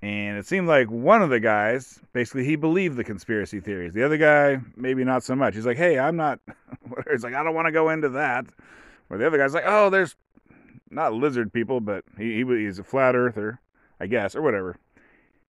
And 0.00 0.38
it 0.38 0.46
seemed 0.46 0.66
like 0.66 0.90
one 0.90 1.20
of 1.20 1.28
the 1.28 1.38
guys, 1.38 2.00
basically, 2.14 2.46
he 2.46 2.56
believed 2.56 2.96
the 2.96 3.04
conspiracy 3.04 3.60
theories. 3.60 3.92
The 3.92 4.02
other 4.02 4.16
guy, 4.16 4.62
maybe 4.76 5.04
not 5.04 5.22
so 5.22 5.36
much. 5.36 5.54
He's 5.54 5.66
like, 5.66 5.76
hey, 5.76 5.98
I'm 5.98 6.16
not, 6.16 6.40
he's 7.10 7.22
like, 7.22 7.34
I 7.34 7.42
don't 7.42 7.54
want 7.54 7.66
to 7.66 7.70
go 7.70 7.90
into 7.90 8.08
that. 8.08 8.46
Or 9.10 9.18
the 9.18 9.26
other 9.26 9.36
guy's 9.36 9.52
like, 9.52 9.64
oh, 9.66 9.90
there's 9.90 10.16
not 10.90 11.12
lizard 11.12 11.52
people, 11.52 11.82
but 11.82 12.02
he, 12.16 12.42
he 12.42 12.44
he's 12.64 12.78
a 12.78 12.82
flat 12.82 13.14
earther, 13.14 13.60
I 14.00 14.06
guess, 14.06 14.34
or 14.34 14.40
whatever. 14.40 14.78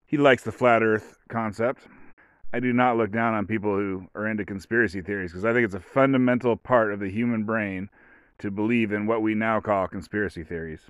He 0.05 0.17
likes 0.17 0.43
the 0.43 0.51
flat 0.51 0.83
earth 0.83 1.17
concept. 1.29 1.87
I 2.53 2.59
do 2.59 2.73
not 2.73 2.97
look 2.97 3.11
down 3.11 3.33
on 3.33 3.47
people 3.47 3.75
who 3.75 4.07
are 4.13 4.27
into 4.27 4.43
conspiracy 4.43 5.01
theories 5.01 5.31
because 5.31 5.45
I 5.45 5.53
think 5.53 5.65
it's 5.65 5.75
a 5.75 5.79
fundamental 5.79 6.57
part 6.57 6.93
of 6.93 6.99
the 6.99 7.09
human 7.09 7.43
brain 7.43 7.89
to 8.39 8.51
believe 8.51 8.91
in 8.91 9.05
what 9.05 9.21
we 9.21 9.35
now 9.35 9.61
call 9.61 9.87
conspiracy 9.87 10.43
theories. 10.43 10.81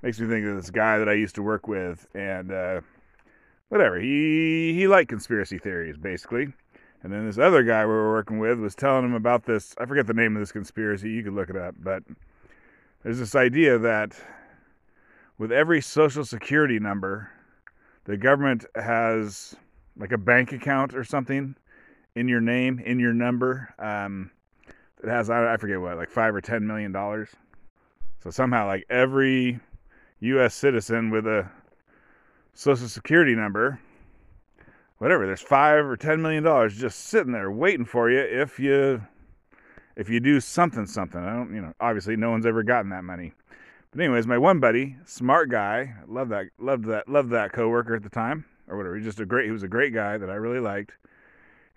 Makes 0.00 0.18
me 0.18 0.28
think 0.28 0.46
of 0.46 0.56
this 0.56 0.70
guy 0.70 0.98
that 0.98 1.08
I 1.08 1.12
used 1.12 1.34
to 1.36 1.42
work 1.42 1.68
with, 1.68 2.06
and 2.14 2.50
uh, 2.50 2.80
whatever. 3.68 4.00
He 4.00 4.72
he 4.74 4.88
liked 4.88 5.10
conspiracy 5.10 5.58
theories 5.58 5.96
basically. 5.96 6.52
And 7.02 7.12
then 7.12 7.26
this 7.26 7.38
other 7.38 7.64
guy 7.64 7.84
we 7.84 7.92
were 7.92 8.12
working 8.12 8.38
with 8.38 8.60
was 8.60 8.74
telling 8.74 9.04
him 9.04 9.14
about 9.14 9.44
this. 9.44 9.74
I 9.78 9.86
forget 9.86 10.06
the 10.06 10.14
name 10.14 10.36
of 10.36 10.40
this 10.40 10.52
conspiracy. 10.52 11.10
You 11.10 11.24
could 11.24 11.34
look 11.34 11.50
it 11.50 11.56
up, 11.56 11.74
but 11.78 12.04
there's 13.02 13.18
this 13.18 13.34
idea 13.34 13.78
that 13.78 14.14
with 15.36 15.50
every 15.50 15.80
social 15.80 16.24
security 16.24 16.78
number, 16.78 17.30
the 18.04 18.16
government 18.16 18.64
has 18.76 19.56
like 19.96 20.12
a 20.12 20.18
bank 20.18 20.52
account 20.52 20.94
or 20.94 21.04
something 21.04 21.54
in 22.14 22.28
your 22.28 22.40
name, 22.40 22.78
in 22.78 22.98
your 22.98 23.12
number. 23.12 23.74
Um, 23.78 24.30
it 25.02 25.08
has 25.08 25.30
I 25.30 25.56
forget 25.56 25.80
what 25.80 25.96
like 25.96 26.10
five 26.10 26.34
or 26.34 26.40
ten 26.40 26.66
million 26.66 26.92
dollars. 26.92 27.30
So 28.22 28.30
somehow 28.30 28.66
like 28.66 28.84
every 28.88 29.60
U.S. 30.20 30.54
citizen 30.54 31.10
with 31.10 31.26
a 31.26 31.50
social 32.54 32.88
security 32.88 33.34
number, 33.34 33.80
whatever, 34.98 35.26
there's 35.26 35.40
five 35.40 35.84
or 35.84 35.96
ten 35.96 36.22
million 36.22 36.44
dollars 36.44 36.78
just 36.78 37.06
sitting 37.06 37.32
there 37.32 37.50
waiting 37.50 37.84
for 37.84 38.10
you 38.10 38.20
if 38.20 38.60
you 38.60 39.02
if 39.96 40.08
you 40.08 40.20
do 40.20 40.40
something 40.40 40.86
something. 40.86 41.22
I 41.22 41.34
don't, 41.34 41.54
you 41.54 41.60
know, 41.60 41.72
obviously 41.80 42.16
no 42.16 42.30
one's 42.30 42.46
ever 42.46 42.62
gotten 42.62 42.90
that 42.90 43.04
money. 43.04 43.32
But 43.90 44.00
anyways, 44.00 44.26
my 44.26 44.38
one 44.38 44.58
buddy, 44.58 44.96
smart 45.04 45.50
guy, 45.50 45.94
love 46.06 46.30
that, 46.30 46.46
loved 46.58 46.86
that, 46.86 47.08
loved 47.08 47.30
that 47.30 47.52
coworker 47.52 47.94
at 47.94 48.02
the 48.02 48.08
time 48.08 48.46
or 48.68 48.76
whatever. 48.76 48.96
He's 48.96 49.04
just 49.04 49.20
a 49.20 49.26
great, 49.26 49.46
he 49.46 49.52
was 49.52 49.62
a 49.62 49.68
great 49.68 49.92
guy 49.94 50.18
that 50.18 50.30
I 50.30 50.34
really 50.34 50.60
liked. 50.60 50.92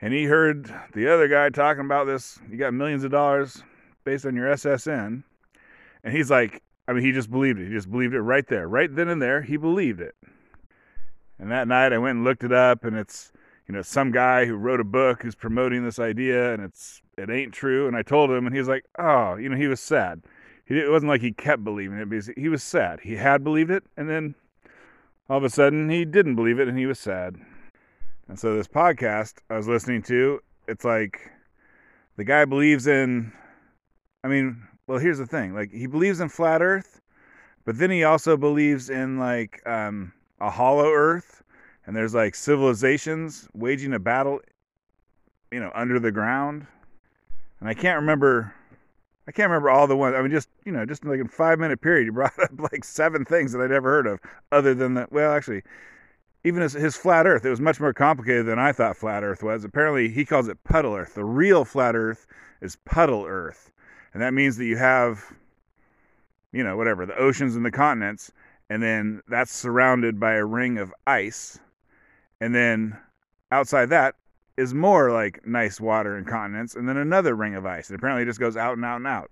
And 0.02 0.14
he 0.14 0.26
heard 0.26 0.74
the 0.94 1.12
other 1.12 1.28
guy 1.28 1.50
talking 1.50 1.86
about 1.86 2.06
this. 2.06 2.40
You 2.50 2.58
got 2.58 2.74
millions 2.74 3.04
of 3.04 3.12
dollars 3.12 3.64
based 4.04 4.26
on 4.26 4.36
your 4.36 4.54
SSN, 4.54 5.24
and 6.04 6.14
he's 6.16 6.30
like, 6.30 6.62
I 6.88 6.94
mean, 6.94 7.04
he 7.04 7.12
just 7.12 7.32
believed 7.32 7.60
it. 7.60 7.68
He 7.68 7.74
just 7.74 7.90
believed 7.90 8.14
it 8.14 8.22
right 8.22 8.46
there, 8.48 8.68
right 8.68 8.94
then 8.94 9.08
and 9.08 9.22
there. 9.22 9.42
He 9.42 9.58
believed 9.58 10.02
it. 10.02 10.16
And 11.40 11.52
that 11.52 11.68
night, 11.68 11.92
I 11.92 11.98
went 11.98 12.18
and 12.18 12.24
looked 12.24 12.44
it 12.44 12.54
up, 12.54 12.86
and 12.86 12.96
it's 12.96 13.32
you 13.68 13.74
know 13.74 13.82
some 13.82 14.12
guy 14.12 14.46
who 14.46 14.56
wrote 14.56 14.80
a 14.80 14.86
book 14.86 15.24
who's 15.24 15.36
promoting 15.36 15.84
this 15.84 16.00
idea, 16.00 16.54
and 16.54 16.64
it's 16.64 17.02
it 17.18 17.30
ain't 17.30 17.54
true. 17.54 17.88
And 17.88 17.96
I 17.96 18.04
told 18.04 18.30
him, 18.30 18.46
and 18.46 18.54
he 18.54 18.60
was 18.60 18.68
like, 18.68 18.86
oh, 19.00 19.36
you 19.36 19.50
know, 19.50 19.58
he 19.58 19.68
was 19.68 19.80
sad. 19.80 20.22
He, 20.66 20.78
it 20.80 20.90
wasn't 20.90 21.10
like 21.10 21.22
he 21.22 21.32
kept 21.32 21.64
believing 21.64 21.98
it 21.98 22.10
because 22.10 22.30
he 22.38 22.50
was 22.50 22.64
sad. 22.64 23.00
He 23.02 23.16
had 23.16 23.44
believed 23.44 23.72
it, 23.72 23.84
and 23.98 24.10
then 24.10 24.36
all 25.30 25.38
of 25.38 25.44
a 25.44 25.50
sudden 25.50 25.90
he 25.90 26.06
didn't 26.06 26.36
believe 26.36 26.60
it, 26.60 26.68
and 26.68 26.78
he 26.78 26.86
was 26.86 27.00
sad. 27.00 27.38
And 28.28 28.40
so 28.40 28.56
this 28.56 28.68
podcast 28.68 29.36
I 29.50 29.58
was 29.58 29.68
listening 29.68 30.02
to, 30.04 30.42
it's 30.68 30.86
like 30.86 31.32
the 32.18 32.24
guy 32.24 32.46
believes 32.46 32.88
in. 32.88 33.32
I 34.24 34.28
mean, 34.28 34.64
well, 34.88 34.98
here's 34.98 35.18
the 35.18 35.26
thing: 35.26 35.54
like 35.54 35.72
he 35.72 35.88
believes 35.88 36.20
in 36.20 36.30
flat 36.30 36.62
Earth, 36.62 37.02
but 37.66 37.78
then 37.78 37.92
he 37.92 38.04
also 38.04 38.38
believes 38.38 38.90
in 38.90 39.20
like 39.20 39.62
um, 39.68 40.14
a 40.40 40.50
hollow 40.50 40.92
Earth, 40.92 41.44
and 41.86 41.96
there's 41.96 42.14
like 42.14 42.36
civilizations 42.36 43.48
waging 43.54 43.94
a 43.94 44.00
battle, 44.00 44.40
you 45.52 45.60
know, 45.60 45.72
under 45.76 46.00
the 46.00 46.12
ground. 46.12 46.66
And 47.60 47.70
I 47.70 47.74
can't 47.74 48.00
remember 48.00 48.54
I 49.28 49.32
can't 49.32 49.50
remember 49.50 49.70
all 49.70 49.88
the 49.88 49.98
ones. 49.98 50.16
I 50.16 50.22
mean, 50.22 50.32
just 50.32 50.50
you 50.66 50.72
know, 50.72 50.86
just 50.86 51.04
like 51.04 51.20
in 51.20 51.28
five 51.28 51.60
minute 51.60 51.82
period, 51.82 52.06
you 52.06 52.12
brought 52.12 52.38
up 52.44 52.52
like 52.72 52.84
seven 52.84 53.26
things 53.26 53.52
that 53.52 53.62
I'd 53.62 53.72
ever 53.72 53.90
heard 53.90 54.08
of, 54.08 54.20
other 54.52 54.74
than 54.74 54.94
that. 54.96 55.12
Well, 55.12 55.32
actually, 55.32 55.64
even 56.44 56.62
his, 56.62 56.74
his 56.74 56.96
flat 56.96 57.26
Earth, 57.26 57.44
it 57.44 57.50
was 57.50 57.60
much 57.60 57.80
more 57.80 57.94
complicated 57.94 58.46
than 58.46 58.60
I 58.60 58.72
thought 58.72 58.98
flat 58.98 59.24
Earth 59.24 59.42
was. 59.42 59.64
Apparently, 59.64 60.10
he 60.10 60.26
calls 60.26 60.48
it 60.48 60.64
puddle 60.64 60.94
Earth. 60.94 61.16
The 61.16 61.26
real 61.26 61.66
flat 61.66 61.96
Earth 61.96 62.28
is 62.62 62.76
puddle 62.86 63.26
Earth, 63.26 63.72
and 64.14 64.22
that 64.22 64.34
means 64.34 64.58
that 64.58 64.66
you 64.66 64.78
have, 64.78 65.34
you 66.52 66.64
know, 66.64 66.78
whatever 66.78 67.06
the 67.06 67.18
oceans 67.18 67.56
and 67.56 67.66
the 67.66 67.72
continents, 67.72 68.32
and 68.70 68.82
then 68.82 69.22
that's 69.28 69.52
surrounded 69.52 70.20
by 70.20 70.34
a 70.34 70.46
ring 70.46 70.78
of 70.78 70.94
ice, 71.08 71.60
and 72.40 72.54
then 72.54 72.96
outside 73.52 73.90
that 73.90 74.16
is 74.58 74.74
more 74.74 75.12
like 75.12 75.46
nice 75.46 75.80
water 75.80 76.16
and 76.16 76.28
continents, 76.28 76.76
and 76.76 76.88
then 76.88 76.98
another 76.98 77.36
ring 77.36 77.56
of 77.56 77.66
ice. 77.66 77.90
And 77.90 77.98
apparently, 77.98 78.24
it 78.24 78.28
just 78.28 78.40
goes 78.40 78.58
out 78.58 78.76
and 78.76 78.86
out 78.86 78.98
and 78.98 79.08
out. 79.08 79.32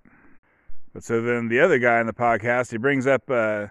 But 0.93 1.03
so 1.03 1.21
then 1.21 1.47
the 1.47 1.59
other 1.59 1.79
guy 1.79 1.99
in 1.99 2.07
the 2.07 2.13
podcast, 2.13 2.71
he 2.71 2.77
brings 2.77 3.07
up 3.07 3.23
uh, 3.29 3.67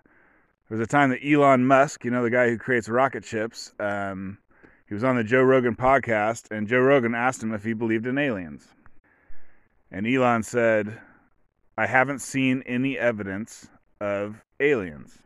there 0.69 0.79
was 0.79 0.81
a 0.81 0.87
time 0.87 1.11
that 1.11 1.25
Elon 1.25 1.67
Musk, 1.67 2.05
you 2.05 2.11
know, 2.11 2.23
the 2.23 2.31
guy 2.31 2.49
who 2.49 2.59
creates 2.59 2.89
rocket 2.89 3.25
ships, 3.25 3.75
um, 3.79 4.39
he 4.87 4.95
was 4.95 5.05
on 5.05 5.17
the 5.17 5.25
Joe 5.25 5.43
Rogan 5.43 5.77
podcast, 5.77 6.51
and 6.51 6.67
Joe 6.67 6.81
Rogan 6.81 7.15
asked 7.15 7.43
him 7.43 7.55
if 7.55 7.63
he 7.63 7.73
believed 7.73 8.07
in 8.07 8.19
aliens. 8.19 8.67
And 9.91 10.07
Elon 10.07 10.43
said, 10.43 10.99
I 11.77 11.87
haven't 11.87 12.21
seen 12.21 12.63
any 12.67 12.99
evidence 12.99 13.69
of 14.01 14.43
aliens 14.61 15.19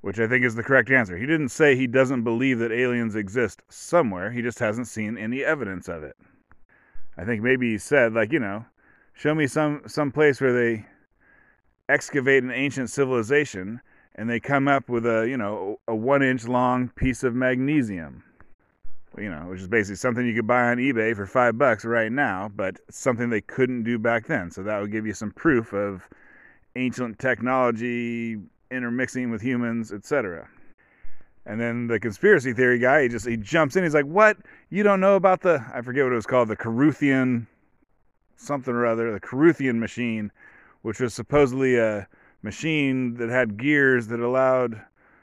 which 0.00 0.18
I 0.18 0.26
think 0.26 0.44
is 0.44 0.54
the 0.54 0.62
correct 0.62 0.90
answer. 0.90 1.16
He 1.16 1.26
didn't 1.26 1.48
say 1.48 1.74
he 1.74 1.86
doesn't 1.86 2.22
believe 2.22 2.58
that 2.60 2.72
aliens 2.72 3.16
exist 3.16 3.62
somewhere, 3.68 4.30
he 4.30 4.42
just 4.42 4.58
hasn't 4.58 4.88
seen 4.88 5.18
any 5.18 5.44
evidence 5.44 5.88
of 5.88 6.02
it. 6.02 6.16
I 7.16 7.24
think 7.24 7.42
maybe 7.42 7.72
he 7.72 7.78
said, 7.78 8.14
like, 8.14 8.32
you 8.32 8.38
know, 8.38 8.64
show 9.12 9.34
me 9.34 9.46
some, 9.46 9.82
some 9.86 10.12
place 10.12 10.40
where 10.40 10.52
they 10.52 10.86
excavate 11.88 12.44
an 12.44 12.52
ancient 12.52 12.90
civilization 12.90 13.80
and 14.14 14.28
they 14.28 14.40
come 14.40 14.68
up 14.68 14.88
with 14.88 15.06
a, 15.06 15.26
you 15.28 15.36
know, 15.36 15.80
a 15.88 15.94
one 15.94 16.22
inch 16.22 16.46
long 16.46 16.88
piece 16.90 17.22
of 17.22 17.34
magnesium. 17.34 18.22
You 19.16 19.30
know, 19.30 19.46
which 19.48 19.60
is 19.60 19.68
basically 19.68 19.96
something 19.96 20.24
you 20.24 20.34
could 20.34 20.46
buy 20.46 20.70
on 20.70 20.76
eBay 20.76 21.16
for 21.16 21.26
five 21.26 21.58
bucks 21.58 21.84
right 21.84 22.12
now, 22.12 22.52
but 22.54 22.78
something 22.88 23.30
they 23.30 23.40
couldn't 23.40 23.82
do 23.82 23.98
back 23.98 24.26
then. 24.28 24.50
So 24.50 24.62
that 24.62 24.80
would 24.80 24.92
give 24.92 25.06
you 25.06 25.14
some 25.14 25.32
proof 25.32 25.72
of 25.72 26.08
ancient 26.76 27.18
technology, 27.18 28.38
intermixing 28.70 29.30
with 29.30 29.40
humans, 29.40 29.92
etc. 29.92 30.48
And 31.46 31.60
then 31.60 31.86
the 31.86 31.98
conspiracy 31.98 32.52
theory 32.52 32.78
guy, 32.78 33.02
he 33.02 33.08
just 33.08 33.26
he 33.26 33.36
jumps 33.36 33.76
in. 33.76 33.82
He's 33.82 33.94
like, 33.94 34.04
"What? 34.04 34.36
You 34.70 34.82
don't 34.82 35.00
know 35.00 35.16
about 35.16 35.40
the 35.40 35.64
I 35.72 35.82
forget 35.82 36.04
what 36.04 36.12
it 36.12 36.16
was 36.16 36.26
called, 36.26 36.48
the 36.48 36.56
Caruthian 36.56 37.46
something 38.36 38.74
or 38.74 38.86
other, 38.86 39.12
the 39.12 39.20
Caruthian 39.20 39.80
machine, 39.80 40.30
which 40.82 41.00
was 41.00 41.12
supposedly 41.12 41.76
a 41.76 42.06
machine 42.42 43.14
that 43.14 43.28
had 43.28 43.56
gears 43.56 44.06
that 44.08 44.20
allowed 44.20 44.80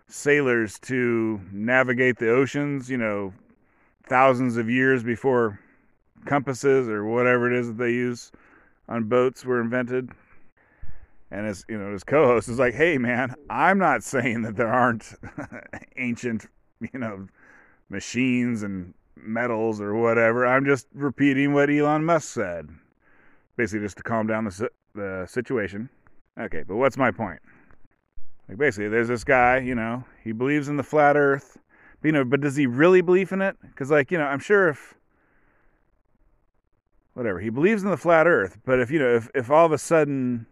sailors 0.08 0.78
to 0.80 1.40
navigate 1.52 2.18
the 2.18 2.30
oceans, 2.30 2.90
you 2.90 2.98
know, 2.98 3.34
thousands 4.08 4.58
of 4.58 4.70
years 4.70 5.04
before 5.04 5.60
compasses 6.26 6.88
or 6.88 7.06
whatever 7.06 7.52
it 7.52 7.58
is 7.58 7.68
that 7.68 7.78
they 7.78 7.92
use 7.92 8.32
on 8.88 9.04
boats 9.04 9.46
were 9.46 9.62
invented 9.62 10.10
and 11.32 11.48
his 11.48 11.66
you 11.68 11.78
know 11.78 11.92
his 11.92 12.04
co-host 12.04 12.48
is 12.48 12.60
like 12.60 12.74
hey 12.74 12.98
man 12.98 13.34
i'm 13.50 13.78
not 13.78 14.04
saying 14.04 14.44
that 14.44 14.56
there 14.56 14.72
aren't 14.72 15.14
ancient 15.98 16.48
you 16.80 17.00
know 17.00 17.28
machines 17.90 18.64
and 18.64 18.94
metals 19.16 19.82
or 19.82 19.96
whatever. 19.96 20.46
I'm 20.46 20.66
just 20.66 20.88
repeating 20.94 21.54
what 21.54 21.70
elon 21.70 22.04
musk 22.04 22.34
said. 22.34 22.70
Basically 23.58 23.86
just 23.86 23.98
to 23.98 24.04
calm 24.04 24.28
down 24.28 24.46
the, 24.46 24.70
the 24.94 25.26
situation. 25.28 25.90
Okay 26.40 26.64
but 26.68 26.76
what's 26.76 26.98
my 26.98 27.12
point? 27.12 27.40
Like 28.50 28.58
basically 28.58 28.90
there's 28.90 29.08
this 29.08 29.24
guy 29.24 29.60
you 29.60 29.76
know 29.76 30.04
he 30.24 30.32
believes 30.32 30.68
in 30.68 30.78
the 30.78 30.84
flat 30.84 31.16
earth 31.16 31.58
but, 32.02 32.08
you 32.08 32.12
know 32.12 32.26
but 32.26 32.42
does 32.42 32.56
he 32.56 32.68
really 32.68 33.02
believe 33.02 33.32
in 33.32 33.42
it? 33.42 33.58
Because 33.62 33.90
like 33.90 34.12
you 34.12 34.18
know 34.18 34.26
i'm 34.26 34.40
sure 34.40 34.70
if 34.70 34.94
whatever 37.14 37.40
he 37.40 37.50
believes 37.50 37.84
in 37.84 37.90
the 37.90 37.98
flat 37.98 38.28
earth 38.28 38.58
but 38.66 38.80
if 38.80 38.92
you 38.92 39.00
know 39.00 39.16
if, 39.16 39.30
if 39.34 39.50
all 39.50 39.66
of 39.66 39.72
a 39.72 39.78
sudden 39.78 40.46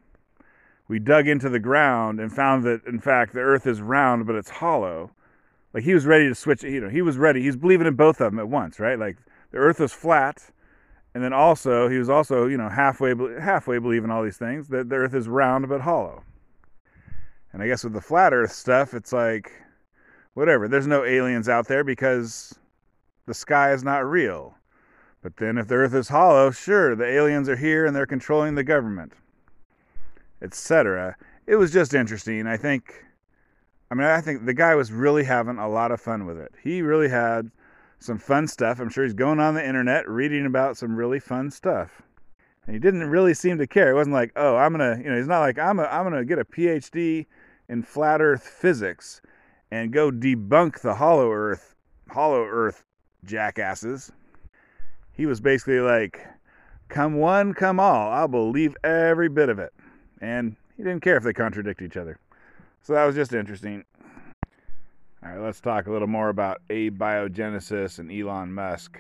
we 0.88 1.00
dug 1.00 1.28
into 1.28 1.50
the 1.50 1.60
ground 1.60 2.20
and 2.20 2.32
found 2.32 2.64
that 2.64 2.86
in 2.86 3.00
fact 3.00 3.34
the 3.34 3.40
earth 3.40 3.66
is 3.66 3.82
round 3.82 4.26
but 4.26 4.36
it's 4.36 4.50
hollow. 4.50 5.12
Like 5.74 5.84
he 5.84 5.94
was 5.94 6.06
ready 6.06 6.28
to 6.28 6.36
switch 6.36 6.64
you 6.64 6.82
know 6.82 6.90
he 6.90 7.02
was 7.02 7.18
ready 7.18 7.42
he's 7.42 7.56
believing 7.56 7.88
in 7.88 7.96
both 7.96 8.22
of 8.22 8.32
them 8.32 8.40
at 8.40 8.50
once 8.50 8.80
right? 8.80 9.00
Like 9.00 9.18
the 9.52 9.58
earth 9.58 9.80
is 9.80 9.94
flat 9.94 10.52
and 11.14 11.24
then 11.24 11.34
also 11.34 11.88
he 11.88 11.98
was 11.98 12.10
also 12.10 12.48
you 12.48 12.58
know 12.58 12.70
halfway 12.70 13.14
halfway 13.40 13.80
believing 13.80 14.12
all 14.12 14.24
these 14.24 14.38
things 14.38 14.68
that 14.70 14.90
the 14.90 14.96
earth 14.96 15.14
is 15.14 15.28
round 15.28 15.68
but 15.70 15.82
hollow. 15.82 16.24
And 17.52 17.62
i 17.62 17.68
guess 17.68 17.84
with 17.84 17.94
the 17.94 18.02
flat 18.02 18.34
earth 18.34 18.52
stuff 18.52 18.94
it's 18.94 19.14
like 19.14 19.52
whatever 20.34 20.68
there's 20.68 20.88
no 20.88 21.04
aliens 21.04 21.48
out 21.48 21.68
there 21.68 21.84
because 21.84 22.58
the 23.26 23.34
sky 23.34 23.72
is 23.72 23.84
not 23.84 24.06
real. 24.06 24.58
But 25.22 25.38
then 25.38 25.58
if 25.58 25.70
the 25.70 25.76
earth 25.76 25.94
is 25.94 26.10
hollow 26.10 26.52
sure 26.52 26.96
the 26.96 27.06
aliens 27.06 27.48
are 27.48 27.56
here 27.56 27.86
and 27.86 27.96
they're 27.96 28.06
controlling 28.06 28.56
the 28.56 28.64
government 28.64 29.14
etc. 30.44 31.16
It 31.48 31.56
was 31.56 31.72
just 31.72 31.94
interesting. 31.94 32.46
I 32.46 32.58
think, 32.58 33.06
I 33.90 33.96
mean, 33.96 34.06
I 34.06 34.22
think 34.22 34.46
the 34.46 34.54
guy 34.54 34.76
was 34.76 34.92
really 34.92 35.24
having 35.24 35.58
a 35.58 35.70
lot 35.70 35.92
of 35.92 36.02
fun 36.02 36.26
with 36.26 36.38
it. 36.38 36.52
He 36.62 36.82
really 36.82 37.10
had 37.10 37.50
some 38.00 38.20
fun 38.20 38.48
stuff. 38.48 38.80
I'm 38.80 38.90
sure 38.90 39.06
he's 39.06 39.14
going 39.14 39.40
on 39.40 39.54
the 39.54 39.66
internet 39.66 40.08
reading 40.08 40.46
about 40.46 40.78
some 40.78 40.96
really 40.96 41.20
fun 41.20 41.50
stuff. 41.50 42.02
And 42.66 42.76
he 42.76 42.80
didn't 42.80 43.10
really 43.10 43.34
seem 43.34 43.58
to 43.58 43.68
care. 43.68 43.92
It 43.92 43.96
wasn't 43.96 44.14
like, 44.14 44.32
oh, 44.36 44.58
I'm 44.58 44.74
gonna, 44.74 44.98
you 44.98 45.10
know, 45.10 45.18
he's 45.18 45.28
not 45.28 45.40
like 45.40 45.58
I'm, 45.58 45.80
a, 45.80 45.84
I'm 45.84 46.04
gonna 46.04 46.26
get 46.26 46.40
a 46.40 46.46
PhD 46.46 47.26
in 47.70 47.84
flat 47.84 48.22
Earth 48.22 48.44
physics 48.44 49.22
and 49.72 49.92
go 49.92 50.12
debunk 50.12 50.82
the 50.82 50.96
hollow 50.96 51.32
Earth, 51.32 51.76
hollow 52.10 52.44
Earth 52.44 52.84
jackasses. 53.26 54.12
He 55.14 55.26
was 55.26 55.40
basically 55.40 55.80
like, 55.80 56.26
come 56.90 57.16
one, 57.16 57.54
come 57.54 57.80
all. 57.80 58.12
I'll 58.12 58.28
believe 58.28 58.76
every 58.84 59.30
bit 59.30 59.50
of 59.50 59.60
it 59.60 59.74
and 60.22 60.56
he 60.78 60.84
didn't 60.84 61.02
care 61.02 61.18
if 61.18 61.24
they 61.24 61.34
contradict 61.34 61.82
each 61.82 61.98
other. 61.98 62.18
So 62.82 62.94
that 62.94 63.06
was 63.06 63.16
just 63.16 63.34
interesting. 63.34 63.84
All 65.24 65.30
right, 65.30 65.40
let's 65.40 65.62
talk 65.62 65.88
a 65.88 65.92
little 65.92 66.08
more 66.08 66.30
about 66.30 66.62
abiogenesis 66.70 68.00
and 68.00 68.12
Elon 68.12 68.54
Musk. 68.54 69.00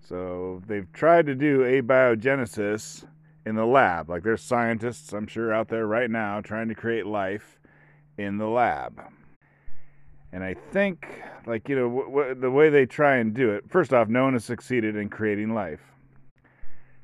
So 0.00 0.60
they've 0.66 0.92
tried 0.92 1.26
to 1.26 1.34
do 1.34 1.60
abiogenesis 1.60 3.04
in 3.46 3.54
the 3.54 3.64
lab. 3.64 4.10
Like 4.10 4.24
there's 4.24 4.42
scientists, 4.42 5.12
I'm 5.12 5.26
sure, 5.26 5.52
out 5.52 5.68
there 5.68 5.86
right 5.86 6.10
now 6.10 6.40
trying 6.40 6.68
to 6.68 6.74
create 6.74 7.06
life 7.06 7.60
in 8.18 8.38
the 8.38 8.48
lab. 8.48 9.00
And 10.32 10.42
I 10.42 10.54
think, 10.54 11.06
like, 11.46 11.68
you 11.68 11.76
know, 11.76 11.88
w- 11.88 12.06
w- 12.06 12.34
the 12.34 12.50
way 12.50 12.70
they 12.70 12.86
try 12.86 13.16
and 13.16 13.34
do 13.34 13.50
it, 13.50 13.68
first 13.68 13.92
off, 13.92 14.08
no 14.08 14.24
one 14.24 14.32
has 14.32 14.44
succeeded 14.44 14.96
in 14.96 15.10
creating 15.10 15.54
life. 15.54 15.91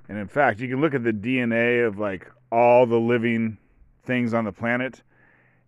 And 0.08 0.18
in 0.18 0.28
fact, 0.28 0.60
you 0.60 0.68
can 0.68 0.80
look 0.80 0.94
at 0.94 1.04
the 1.04 1.12
DNA 1.12 1.86
of 1.86 1.98
like 1.98 2.30
all 2.50 2.86
the 2.86 2.98
living 2.98 3.58
things 4.04 4.32
on 4.32 4.44
the 4.44 4.52
planet. 4.52 5.02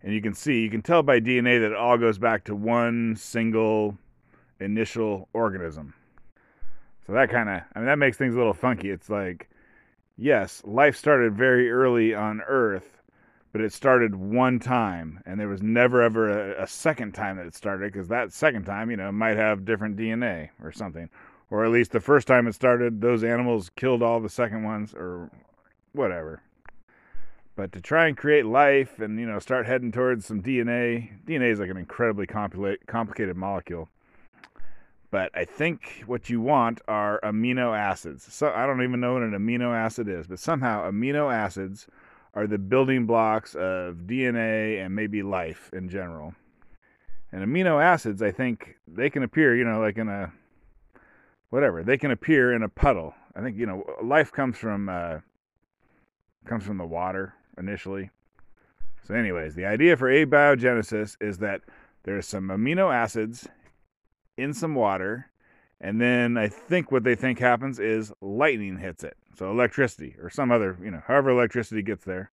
And 0.03 0.13
you 0.13 0.21
can 0.21 0.33
see, 0.33 0.61
you 0.61 0.69
can 0.69 0.81
tell 0.81 1.03
by 1.03 1.19
DNA 1.19 1.61
that 1.61 1.71
it 1.71 1.75
all 1.75 1.97
goes 1.97 2.17
back 2.17 2.43
to 2.45 2.55
one 2.55 3.15
single 3.15 3.97
initial 4.59 5.29
organism. 5.33 5.93
So 7.05 7.13
that 7.13 7.29
kind 7.29 7.49
of, 7.49 7.61
I 7.75 7.79
mean, 7.79 7.87
that 7.87 7.97
makes 7.97 8.17
things 8.17 8.35
a 8.35 8.37
little 8.37 8.53
funky. 8.53 8.89
It's 8.89 9.09
like, 9.09 9.49
yes, 10.17 10.61
life 10.65 10.95
started 10.95 11.35
very 11.35 11.71
early 11.71 12.13
on 12.13 12.41
Earth, 12.47 13.01
but 13.51 13.61
it 13.61 13.73
started 13.73 14.15
one 14.15 14.59
time, 14.59 15.19
and 15.25 15.39
there 15.39 15.47
was 15.47 15.61
never 15.61 16.01
ever 16.01 16.53
a, 16.53 16.63
a 16.63 16.67
second 16.67 17.13
time 17.13 17.37
that 17.37 17.45
it 17.45 17.55
started 17.55 17.91
because 17.91 18.07
that 18.07 18.31
second 18.31 18.65
time, 18.65 18.89
you 18.89 18.97
know, 18.97 19.11
might 19.11 19.35
have 19.35 19.65
different 19.65 19.97
DNA 19.97 20.49
or 20.63 20.71
something, 20.71 21.09
or 21.51 21.65
at 21.65 21.71
least 21.71 21.91
the 21.91 21.99
first 21.99 22.27
time 22.27 22.47
it 22.47 22.55
started, 22.55 23.01
those 23.01 23.23
animals 23.23 23.69
killed 23.75 24.01
all 24.01 24.19
the 24.19 24.29
second 24.29 24.63
ones 24.63 24.93
or 24.95 25.29
whatever. 25.91 26.41
But 27.55 27.73
to 27.73 27.81
try 27.81 28.07
and 28.07 28.17
create 28.17 28.45
life 28.45 28.99
and 28.99 29.19
you 29.19 29.25
know 29.25 29.37
start 29.37 29.67
heading 29.67 29.91
towards 29.91 30.25
some 30.25 30.41
DNA, 30.41 31.11
DNA 31.25 31.51
is 31.51 31.59
like 31.59 31.69
an 31.69 31.77
incredibly 31.77 32.25
complicated 32.25 33.35
molecule. 33.35 33.89
But 35.11 35.29
I 35.35 35.43
think 35.43 36.03
what 36.05 36.29
you 36.29 36.39
want 36.39 36.79
are 36.87 37.19
amino 37.21 37.77
acids. 37.77 38.33
So 38.33 38.49
I 38.55 38.65
don't 38.65 38.81
even 38.81 39.01
know 39.01 39.13
what 39.13 39.23
an 39.23 39.33
amino 39.33 39.75
acid 39.75 40.07
is, 40.07 40.25
but 40.27 40.39
somehow 40.39 40.89
amino 40.89 41.31
acids 41.31 41.85
are 42.33 42.47
the 42.47 42.57
building 42.57 43.05
blocks 43.05 43.53
of 43.55 44.07
DNA 44.07 44.83
and 44.83 44.95
maybe 44.95 45.21
life 45.21 45.69
in 45.73 45.89
general. 45.89 46.33
And 47.33 47.45
amino 47.45 47.83
acids, 47.83 48.21
I 48.21 48.31
think 48.31 48.77
they 48.87 49.09
can 49.09 49.23
appear, 49.23 49.53
you 49.53 49.65
know, 49.65 49.81
like 49.81 49.97
in 49.97 50.07
a 50.07 50.31
whatever. 51.51 51.83
They 51.83 51.97
can 51.97 52.09
appear 52.09 52.53
in 52.53 52.63
a 52.63 52.69
puddle. 52.69 53.13
I 53.35 53.41
think 53.41 53.57
you 53.57 53.67
know 53.67 53.85
life 54.03 54.31
comes 54.31 54.57
from 54.57 54.89
uh, 54.89 55.19
comes 56.45 56.63
from 56.63 56.77
the 56.77 56.85
water 56.85 57.35
initially. 57.57 58.09
So, 59.03 59.13
anyways, 59.15 59.55
the 59.55 59.65
idea 59.65 59.97
for 59.97 60.09
abiogenesis 60.09 61.17
is 61.21 61.37
that 61.39 61.61
there's 62.03 62.27
some 62.27 62.49
amino 62.49 62.93
acids 62.93 63.47
in 64.37 64.53
some 64.53 64.75
water, 64.75 65.29
and 65.79 65.99
then 65.99 66.37
I 66.37 66.47
think 66.47 66.91
what 66.91 67.03
they 67.03 67.15
think 67.15 67.39
happens 67.39 67.79
is 67.79 68.13
lightning 68.21 68.77
hits 68.77 69.03
it. 69.03 69.17
So, 69.37 69.49
electricity 69.49 70.15
or 70.21 70.29
some 70.29 70.51
other, 70.51 70.77
you 70.83 70.91
know, 70.91 71.01
however 71.05 71.31
electricity 71.31 71.81
gets 71.81 72.05
there. 72.05 72.31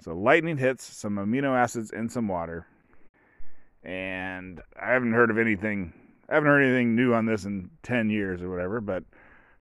So, 0.00 0.14
lightning 0.14 0.58
hits 0.58 0.84
some 0.84 1.16
amino 1.16 1.56
acids 1.56 1.90
in 1.90 2.08
some 2.08 2.28
water. 2.28 2.66
And 3.82 4.60
I 4.80 4.90
haven't 4.90 5.12
heard 5.12 5.30
of 5.30 5.38
anything, 5.38 5.92
I 6.28 6.34
haven't 6.34 6.48
heard 6.48 6.62
anything 6.62 6.96
new 6.96 7.14
on 7.14 7.26
this 7.26 7.44
in 7.44 7.70
10 7.82 8.10
years 8.10 8.42
or 8.42 8.50
whatever, 8.50 8.80
but 8.80 9.04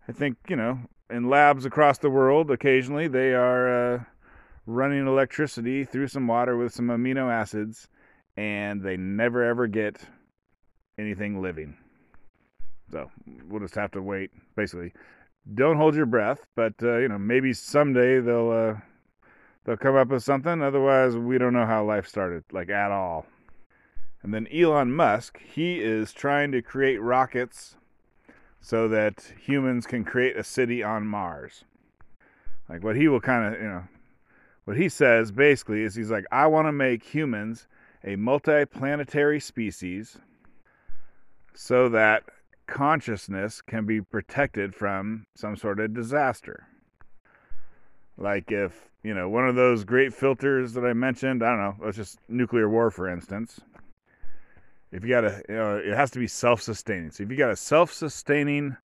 I 0.08 0.12
think, 0.12 0.38
you 0.48 0.56
know, 0.56 0.80
in 1.10 1.30
labs 1.30 1.66
across 1.66 2.00
the 2.00 2.10
world, 2.10 2.52
occasionally 2.52 3.08
they 3.08 3.34
are. 3.34 3.96
Uh, 3.96 4.04
running 4.66 5.08
electricity 5.08 5.84
through 5.84 6.08
some 6.08 6.28
water 6.28 6.58
with 6.58 6.74
some 6.74 6.88
amino 6.88 7.32
acids, 7.32 7.88
and 8.38 8.82
they 8.82 8.98
never 8.98 9.44
ever 9.44 9.68
get 9.68 10.02
anything 10.98 11.42
living. 11.42 11.76
So 12.92 13.10
we'll 13.48 13.62
just 13.62 13.76
have 13.76 13.92
to 13.92 14.02
wait. 14.02 14.32
Basically, 14.56 14.94
don't 15.54 15.78
hold 15.78 15.96
your 15.96 16.06
breath, 16.06 16.46
but 16.56 16.74
uh, 16.82 16.98
you 16.98 17.08
know 17.08 17.18
maybe 17.18 17.54
someday 17.54 18.20
they'll 18.20 18.52
uh, 18.52 18.80
they'll 19.64 19.78
come 19.78 19.96
up 19.96 20.10
with 20.10 20.24
something. 20.24 20.62
Otherwise, 20.62 21.16
we 21.16 21.38
don't 21.38 21.54
know 21.54 21.66
how 21.66 21.84
life 21.84 22.08
started, 22.08 22.44
like 22.52 22.70
at 22.70 22.92
all. 22.92 23.26
And 24.26 24.34
then 24.34 24.48
Elon 24.52 24.92
Musk, 24.92 25.40
he 25.40 25.80
is 25.80 26.12
trying 26.12 26.52
to 26.54 26.64
create 26.64 27.00
rockets 27.00 27.76
so 28.60 28.88
that 28.88 29.34
humans 29.40 29.86
can 29.86 30.04
create 30.04 30.36
a 30.36 30.44
city 30.44 30.82
on 30.82 31.06
Mars. 31.06 31.64
Like 32.68 32.84
what 32.84 32.96
he 32.96 33.08
will 33.08 33.22
kind 33.22 33.54
of, 33.54 33.62
you 33.62 33.68
know, 33.68 33.84
what 34.64 34.78
he 34.78 34.90
says 34.90 35.32
basically 35.32 35.84
is 35.84 35.94
he's 35.94 36.10
like, 36.10 36.26
I 36.32 36.48
want 36.48 36.68
to 36.68 36.72
make 36.72 37.04
humans 37.04 37.68
a 38.04 38.16
multiplanetary 38.16 39.44
species 39.44 40.18
so 41.54 41.88
that 41.90 42.24
consciousness 42.66 43.62
can 43.62 43.86
be 43.86 44.02
protected 44.02 44.74
from 44.74 45.28
some 45.36 45.56
sort 45.56 45.80
of 45.80 45.94
disaster. 45.94 46.66
Like 48.18 48.52
if, 48.52 48.90
you 49.04 49.14
know, 49.14 49.30
one 49.30 49.48
of 49.48 49.54
those 49.54 49.84
great 49.84 50.16
filters 50.16 50.74
that 50.74 50.84
I 50.84 50.94
mentioned, 50.94 51.44
I 51.44 51.50
don't 51.52 51.60
know, 51.60 51.86
let's 51.86 51.98
just 51.98 52.18
nuclear 52.28 52.68
war, 52.68 52.90
for 52.90 53.08
instance. 53.08 53.62
If 54.96 55.04
you 55.04 55.10
got 55.10 55.26
a, 55.26 55.44
you 55.50 55.56
know, 55.56 55.76
it 55.76 55.94
has 55.94 56.10
to 56.12 56.20
be 56.20 56.28
self 56.28 56.62
sustaining. 56.62 57.12
So 57.12 57.24
if 57.24 57.30
you 57.30 57.36
got 57.36 57.52
a 57.52 57.56
self 57.58 57.92
sustaining 57.92 58.78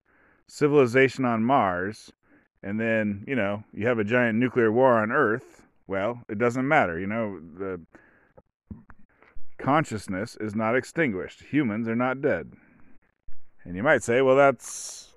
civilization 0.46 1.24
on 1.24 1.42
Mars, 1.42 2.12
and 2.62 2.78
then, 2.78 3.24
you 3.26 3.36
know, 3.36 3.64
you 3.74 3.88
have 3.88 3.98
a 3.98 4.04
giant 4.04 4.38
nuclear 4.38 4.74
war 4.74 5.02
on 5.02 5.14
Earth, 5.14 5.66
well, 5.88 6.22
it 6.28 6.38
doesn't 6.38 6.68
matter. 6.68 7.00
You 7.00 7.08
know, 7.08 7.40
the 7.58 7.80
consciousness 9.58 10.36
is 10.42 10.54
not 10.54 10.76
extinguished. 10.76 11.44
Humans 11.44 11.88
are 11.88 11.96
not 11.96 12.22
dead. 12.22 12.52
And 13.64 13.78
you 13.78 13.84
might 13.84 14.04
say, 14.04 14.22
well, 14.22 14.36
that's 14.36 15.14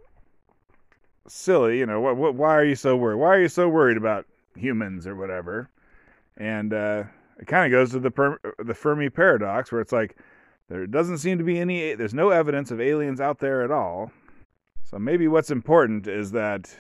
silly. 1.26 1.80
You 1.80 1.87
know, 1.87 2.00
what, 2.00 2.16
what, 2.16 2.37
why 2.37 2.54
are 2.54 2.64
you 2.64 2.76
so 2.76 2.96
worried? 2.96 3.16
Why 3.16 3.35
are 3.35 3.40
you 3.40 3.48
so 3.48 3.68
worried 3.68 3.96
about 3.96 4.26
humans 4.54 5.09
or 5.09 5.16
whatever? 5.16 5.70
And 6.37 6.72
uh, 6.72 7.02
it 7.40 7.48
kind 7.48 7.66
of 7.66 7.76
goes 7.76 7.90
to 7.90 7.98
the 7.98 8.12
per- 8.12 8.38
the 8.61 8.74
Fermi 8.74 9.11
paradox, 9.11 9.72
where 9.72 9.80
it's 9.80 9.92
like 9.92 10.16
there 10.68 10.87
doesn't 10.87 11.18
seem 11.18 11.38
to 11.38 11.44
be 11.44 11.59
any, 11.59 11.94
there's 11.94 12.14
no 12.14 12.31
evidence 12.31 12.70
of 12.70 12.81
aliens 12.81 13.20
out 13.20 13.38
there 13.38 13.62
at 13.62 13.70
all. 13.70 14.11
So 14.85 14.98
maybe 14.98 15.29
what's 15.29 15.50
important 15.50 16.07
is 16.07 16.33
that 16.33 16.74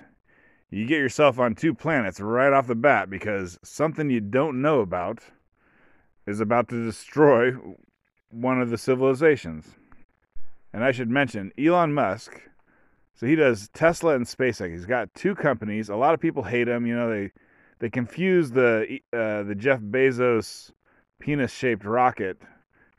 you 0.70 0.86
get 0.86 0.98
yourself 0.98 1.38
on 1.38 1.54
two 1.54 1.74
planets 1.74 2.20
right 2.20 2.52
off 2.52 2.66
the 2.66 2.74
bat 2.74 3.10
because 3.10 3.58
something 3.62 4.10
you 4.10 4.20
don't 4.20 4.60
know 4.60 4.80
about 4.80 5.20
is 6.26 6.40
about 6.40 6.68
to 6.68 6.84
destroy 6.84 7.52
one 8.30 8.60
of 8.60 8.70
the 8.70 8.78
civilizations. 8.78 9.66
And 10.72 10.82
I 10.82 10.90
should 10.90 11.10
mention 11.10 11.52
Elon 11.58 11.94
Musk. 11.94 12.40
So 13.14 13.26
he 13.26 13.36
does 13.36 13.68
Tesla 13.74 14.16
and 14.16 14.26
SpaceX. 14.26 14.70
He's 14.70 14.86
got 14.86 15.14
two 15.14 15.34
companies. 15.34 15.88
A 15.88 15.96
lot 15.96 16.14
of 16.14 16.20
people 16.20 16.42
hate 16.42 16.66
him. 16.66 16.86
You 16.86 16.96
know, 16.96 17.08
they 17.08 17.30
they 17.78 17.90
confuse 17.90 18.50
the 18.50 18.98
uh, 19.12 19.44
the 19.44 19.54
Jeff 19.54 19.80
Bezos 19.80 20.72
penis-shaped 21.20 21.84
rocket 21.84 22.38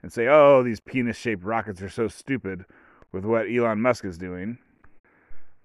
and 0.05 0.13
say, 0.13 0.27
"Oh, 0.27 0.61
these 0.61 0.79
penis-shaped 0.79 1.43
rockets 1.43 1.81
are 1.81 1.89
so 1.89 2.07
stupid." 2.07 2.65
With 3.11 3.25
what 3.25 3.47
Elon 3.49 3.81
Musk 3.81 4.03
is 4.03 4.17
doing, 4.17 4.57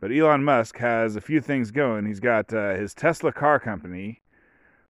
but 0.00 0.10
Elon 0.10 0.44
Musk 0.44 0.78
has 0.78 1.14
a 1.14 1.20
few 1.20 1.42
things 1.42 1.70
going. 1.70 2.06
He's 2.06 2.20
got 2.20 2.54
uh, 2.54 2.74
his 2.74 2.94
Tesla 2.94 3.32
car 3.32 3.60
company, 3.60 4.22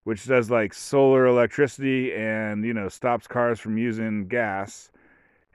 which 0.04 0.24
does 0.26 0.50
like 0.50 0.72
solar 0.72 1.26
electricity 1.26 2.14
and, 2.14 2.64
you 2.64 2.72
know, 2.72 2.88
stops 2.88 3.26
cars 3.26 3.58
from 3.58 3.76
using 3.76 4.28
gas. 4.28 4.92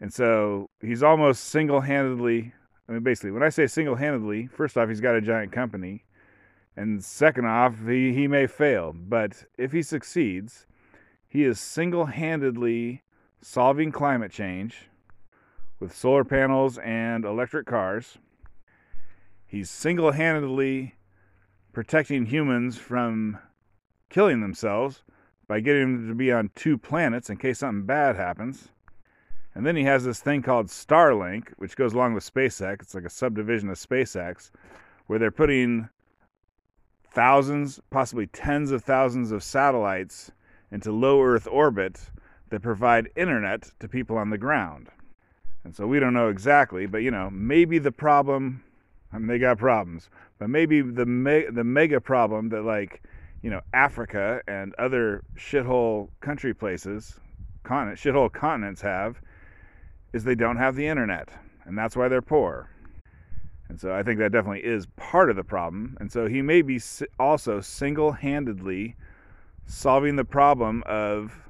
And 0.01 0.13
so 0.13 0.69
he's 0.81 1.03
almost 1.03 1.45
single 1.45 1.79
handedly, 1.79 2.53
I 2.89 2.91
mean, 2.91 3.03
basically, 3.03 3.31
when 3.31 3.43
I 3.43 3.49
say 3.49 3.65
single 3.65 3.95
handedly, 3.95 4.47
first 4.47 4.77
off, 4.77 4.89
he's 4.89 4.99
got 4.99 5.15
a 5.15 5.21
giant 5.21 5.53
company. 5.53 6.03
And 6.75 7.01
second 7.01 7.45
off, 7.45 7.75
he, 7.87 8.13
he 8.13 8.27
may 8.27 8.47
fail. 8.47 8.93
But 8.93 9.45
if 9.57 9.71
he 9.71 9.81
succeeds, 9.81 10.65
he 11.29 11.45
is 11.45 11.61
single 11.61 12.07
handedly 12.07 13.03
solving 13.47 13.91
climate 13.91 14.31
change 14.31 14.89
with 15.79 15.95
solar 15.95 16.23
panels 16.23 16.79
and 16.79 17.23
electric 17.23 17.67
cars 17.67 18.17
He's 19.45 19.69
single 19.69 20.11
handedly 20.11 20.95
protecting 21.71 22.25
humans 22.25 22.77
from 22.77 23.37
killing 24.09 24.41
themselves 24.41 25.03
by 25.47 25.59
getting 25.59 25.93
them 25.93 26.07
to 26.09 26.15
be 26.15 26.31
on 26.31 26.49
two 26.55 26.77
planets 26.77 27.29
in 27.29 27.37
case 27.37 27.59
something 27.59 27.85
bad 27.85 28.15
happens. 28.15 28.69
And 29.53 29.65
then 29.65 29.75
he 29.75 29.83
has 29.83 30.03
this 30.03 30.19
thing 30.19 30.41
called 30.41 30.67
Starlink, 30.67 31.49
which 31.57 31.77
goes 31.77 31.93
along 31.93 32.15
with 32.15 32.29
SpaceX. 32.29 32.81
It's 32.81 32.95
like 32.95 33.05
a 33.05 33.09
subdivision 33.09 33.69
of 33.69 33.77
SpaceX, 33.77 34.51
where 35.05 35.19
they're 35.19 35.31
putting 35.31 35.87
thousands, 37.11 37.79
possibly 37.91 38.27
tens 38.27 38.71
of 38.71 38.83
thousands 38.83 39.31
of 39.31 39.43
satellites 39.43 40.31
into 40.71 40.91
low 40.91 41.21
Earth 41.21 41.47
orbit 41.49 42.09
that 42.49 42.61
provide 42.61 43.09
internet 43.15 43.71
to 43.79 43.87
people 43.87 44.17
on 44.17 44.29
the 44.29 44.37
ground. 44.37 44.89
And 45.63 45.75
so 45.75 45.87
we 45.87 45.99
don't 45.99 46.13
know 46.13 46.29
exactly, 46.29 46.85
but 46.85 46.99
you 46.99 47.11
know, 47.11 47.29
maybe 47.31 47.79
the 47.79 47.91
problem 47.91 48.63
I 49.15 49.17
mean, 49.17 49.27
they 49.27 49.39
got 49.39 49.57
problems, 49.57 50.09
but 50.39 50.49
maybe 50.49 50.81
the 50.81 51.05
me- 51.05 51.45
the 51.49 51.63
mega 51.63 52.01
problem 52.01 52.49
that 52.49 52.63
like 52.63 53.01
you 53.41 53.49
know 53.49 53.61
Africa 53.73 54.41
and 54.45 54.75
other 54.75 55.23
shithole 55.37 56.09
country 56.19 56.53
places, 56.53 57.17
continent 57.63 57.97
shithole 57.97 58.31
continents 58.31 58.81
have, 58.81 59.21
is 60.11 60.25
they 60.25 60.35
don't 60.35 60.57
have 60.57 60.75
the 60.75 60.85
internet, 60.85 61.29
and 61.63 61.77
that's 61.77 61.95
why 61.95 62.09
they're 62.09 62.21
poor. 62.21 62.69
And 63.69 63.79
so 63.79 63.93
I 63.93 64.03
think 64.03 64.19
that 64.19 64.33
definitely 64.33 64.65
is 64.65 64.85
part 64.97 65.29
of 65.29 65.37
the 65.37 65.43
problem. 65.43 65.97
And 65.99 66.11
so 66.11 66.27
he 66.27 66.41
may 66.41 66.61
be 66.61 66.79
also 67.17 67.61
single-handedly 67.61 68.95
solving 69.65 70.17
the 70.17 70.25
problem 70.25 70.83
of 70.85 71.44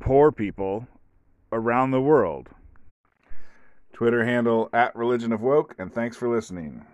poor 0.00 0.32
people 0.32 0.88
around 1.52 1.90
the 1.90 2.00
world. 2.00 2.48
Twitter 3.92 4.24
handle 4.24 4.70
at 4.72 4.96
Religion 4.96 5.32
of 5.32 5.42
Woke, 5.42 5.74
and 5.78 5.92
thanks 5.92 6.16
for 6.16 6.28
listening. 6.28 6.84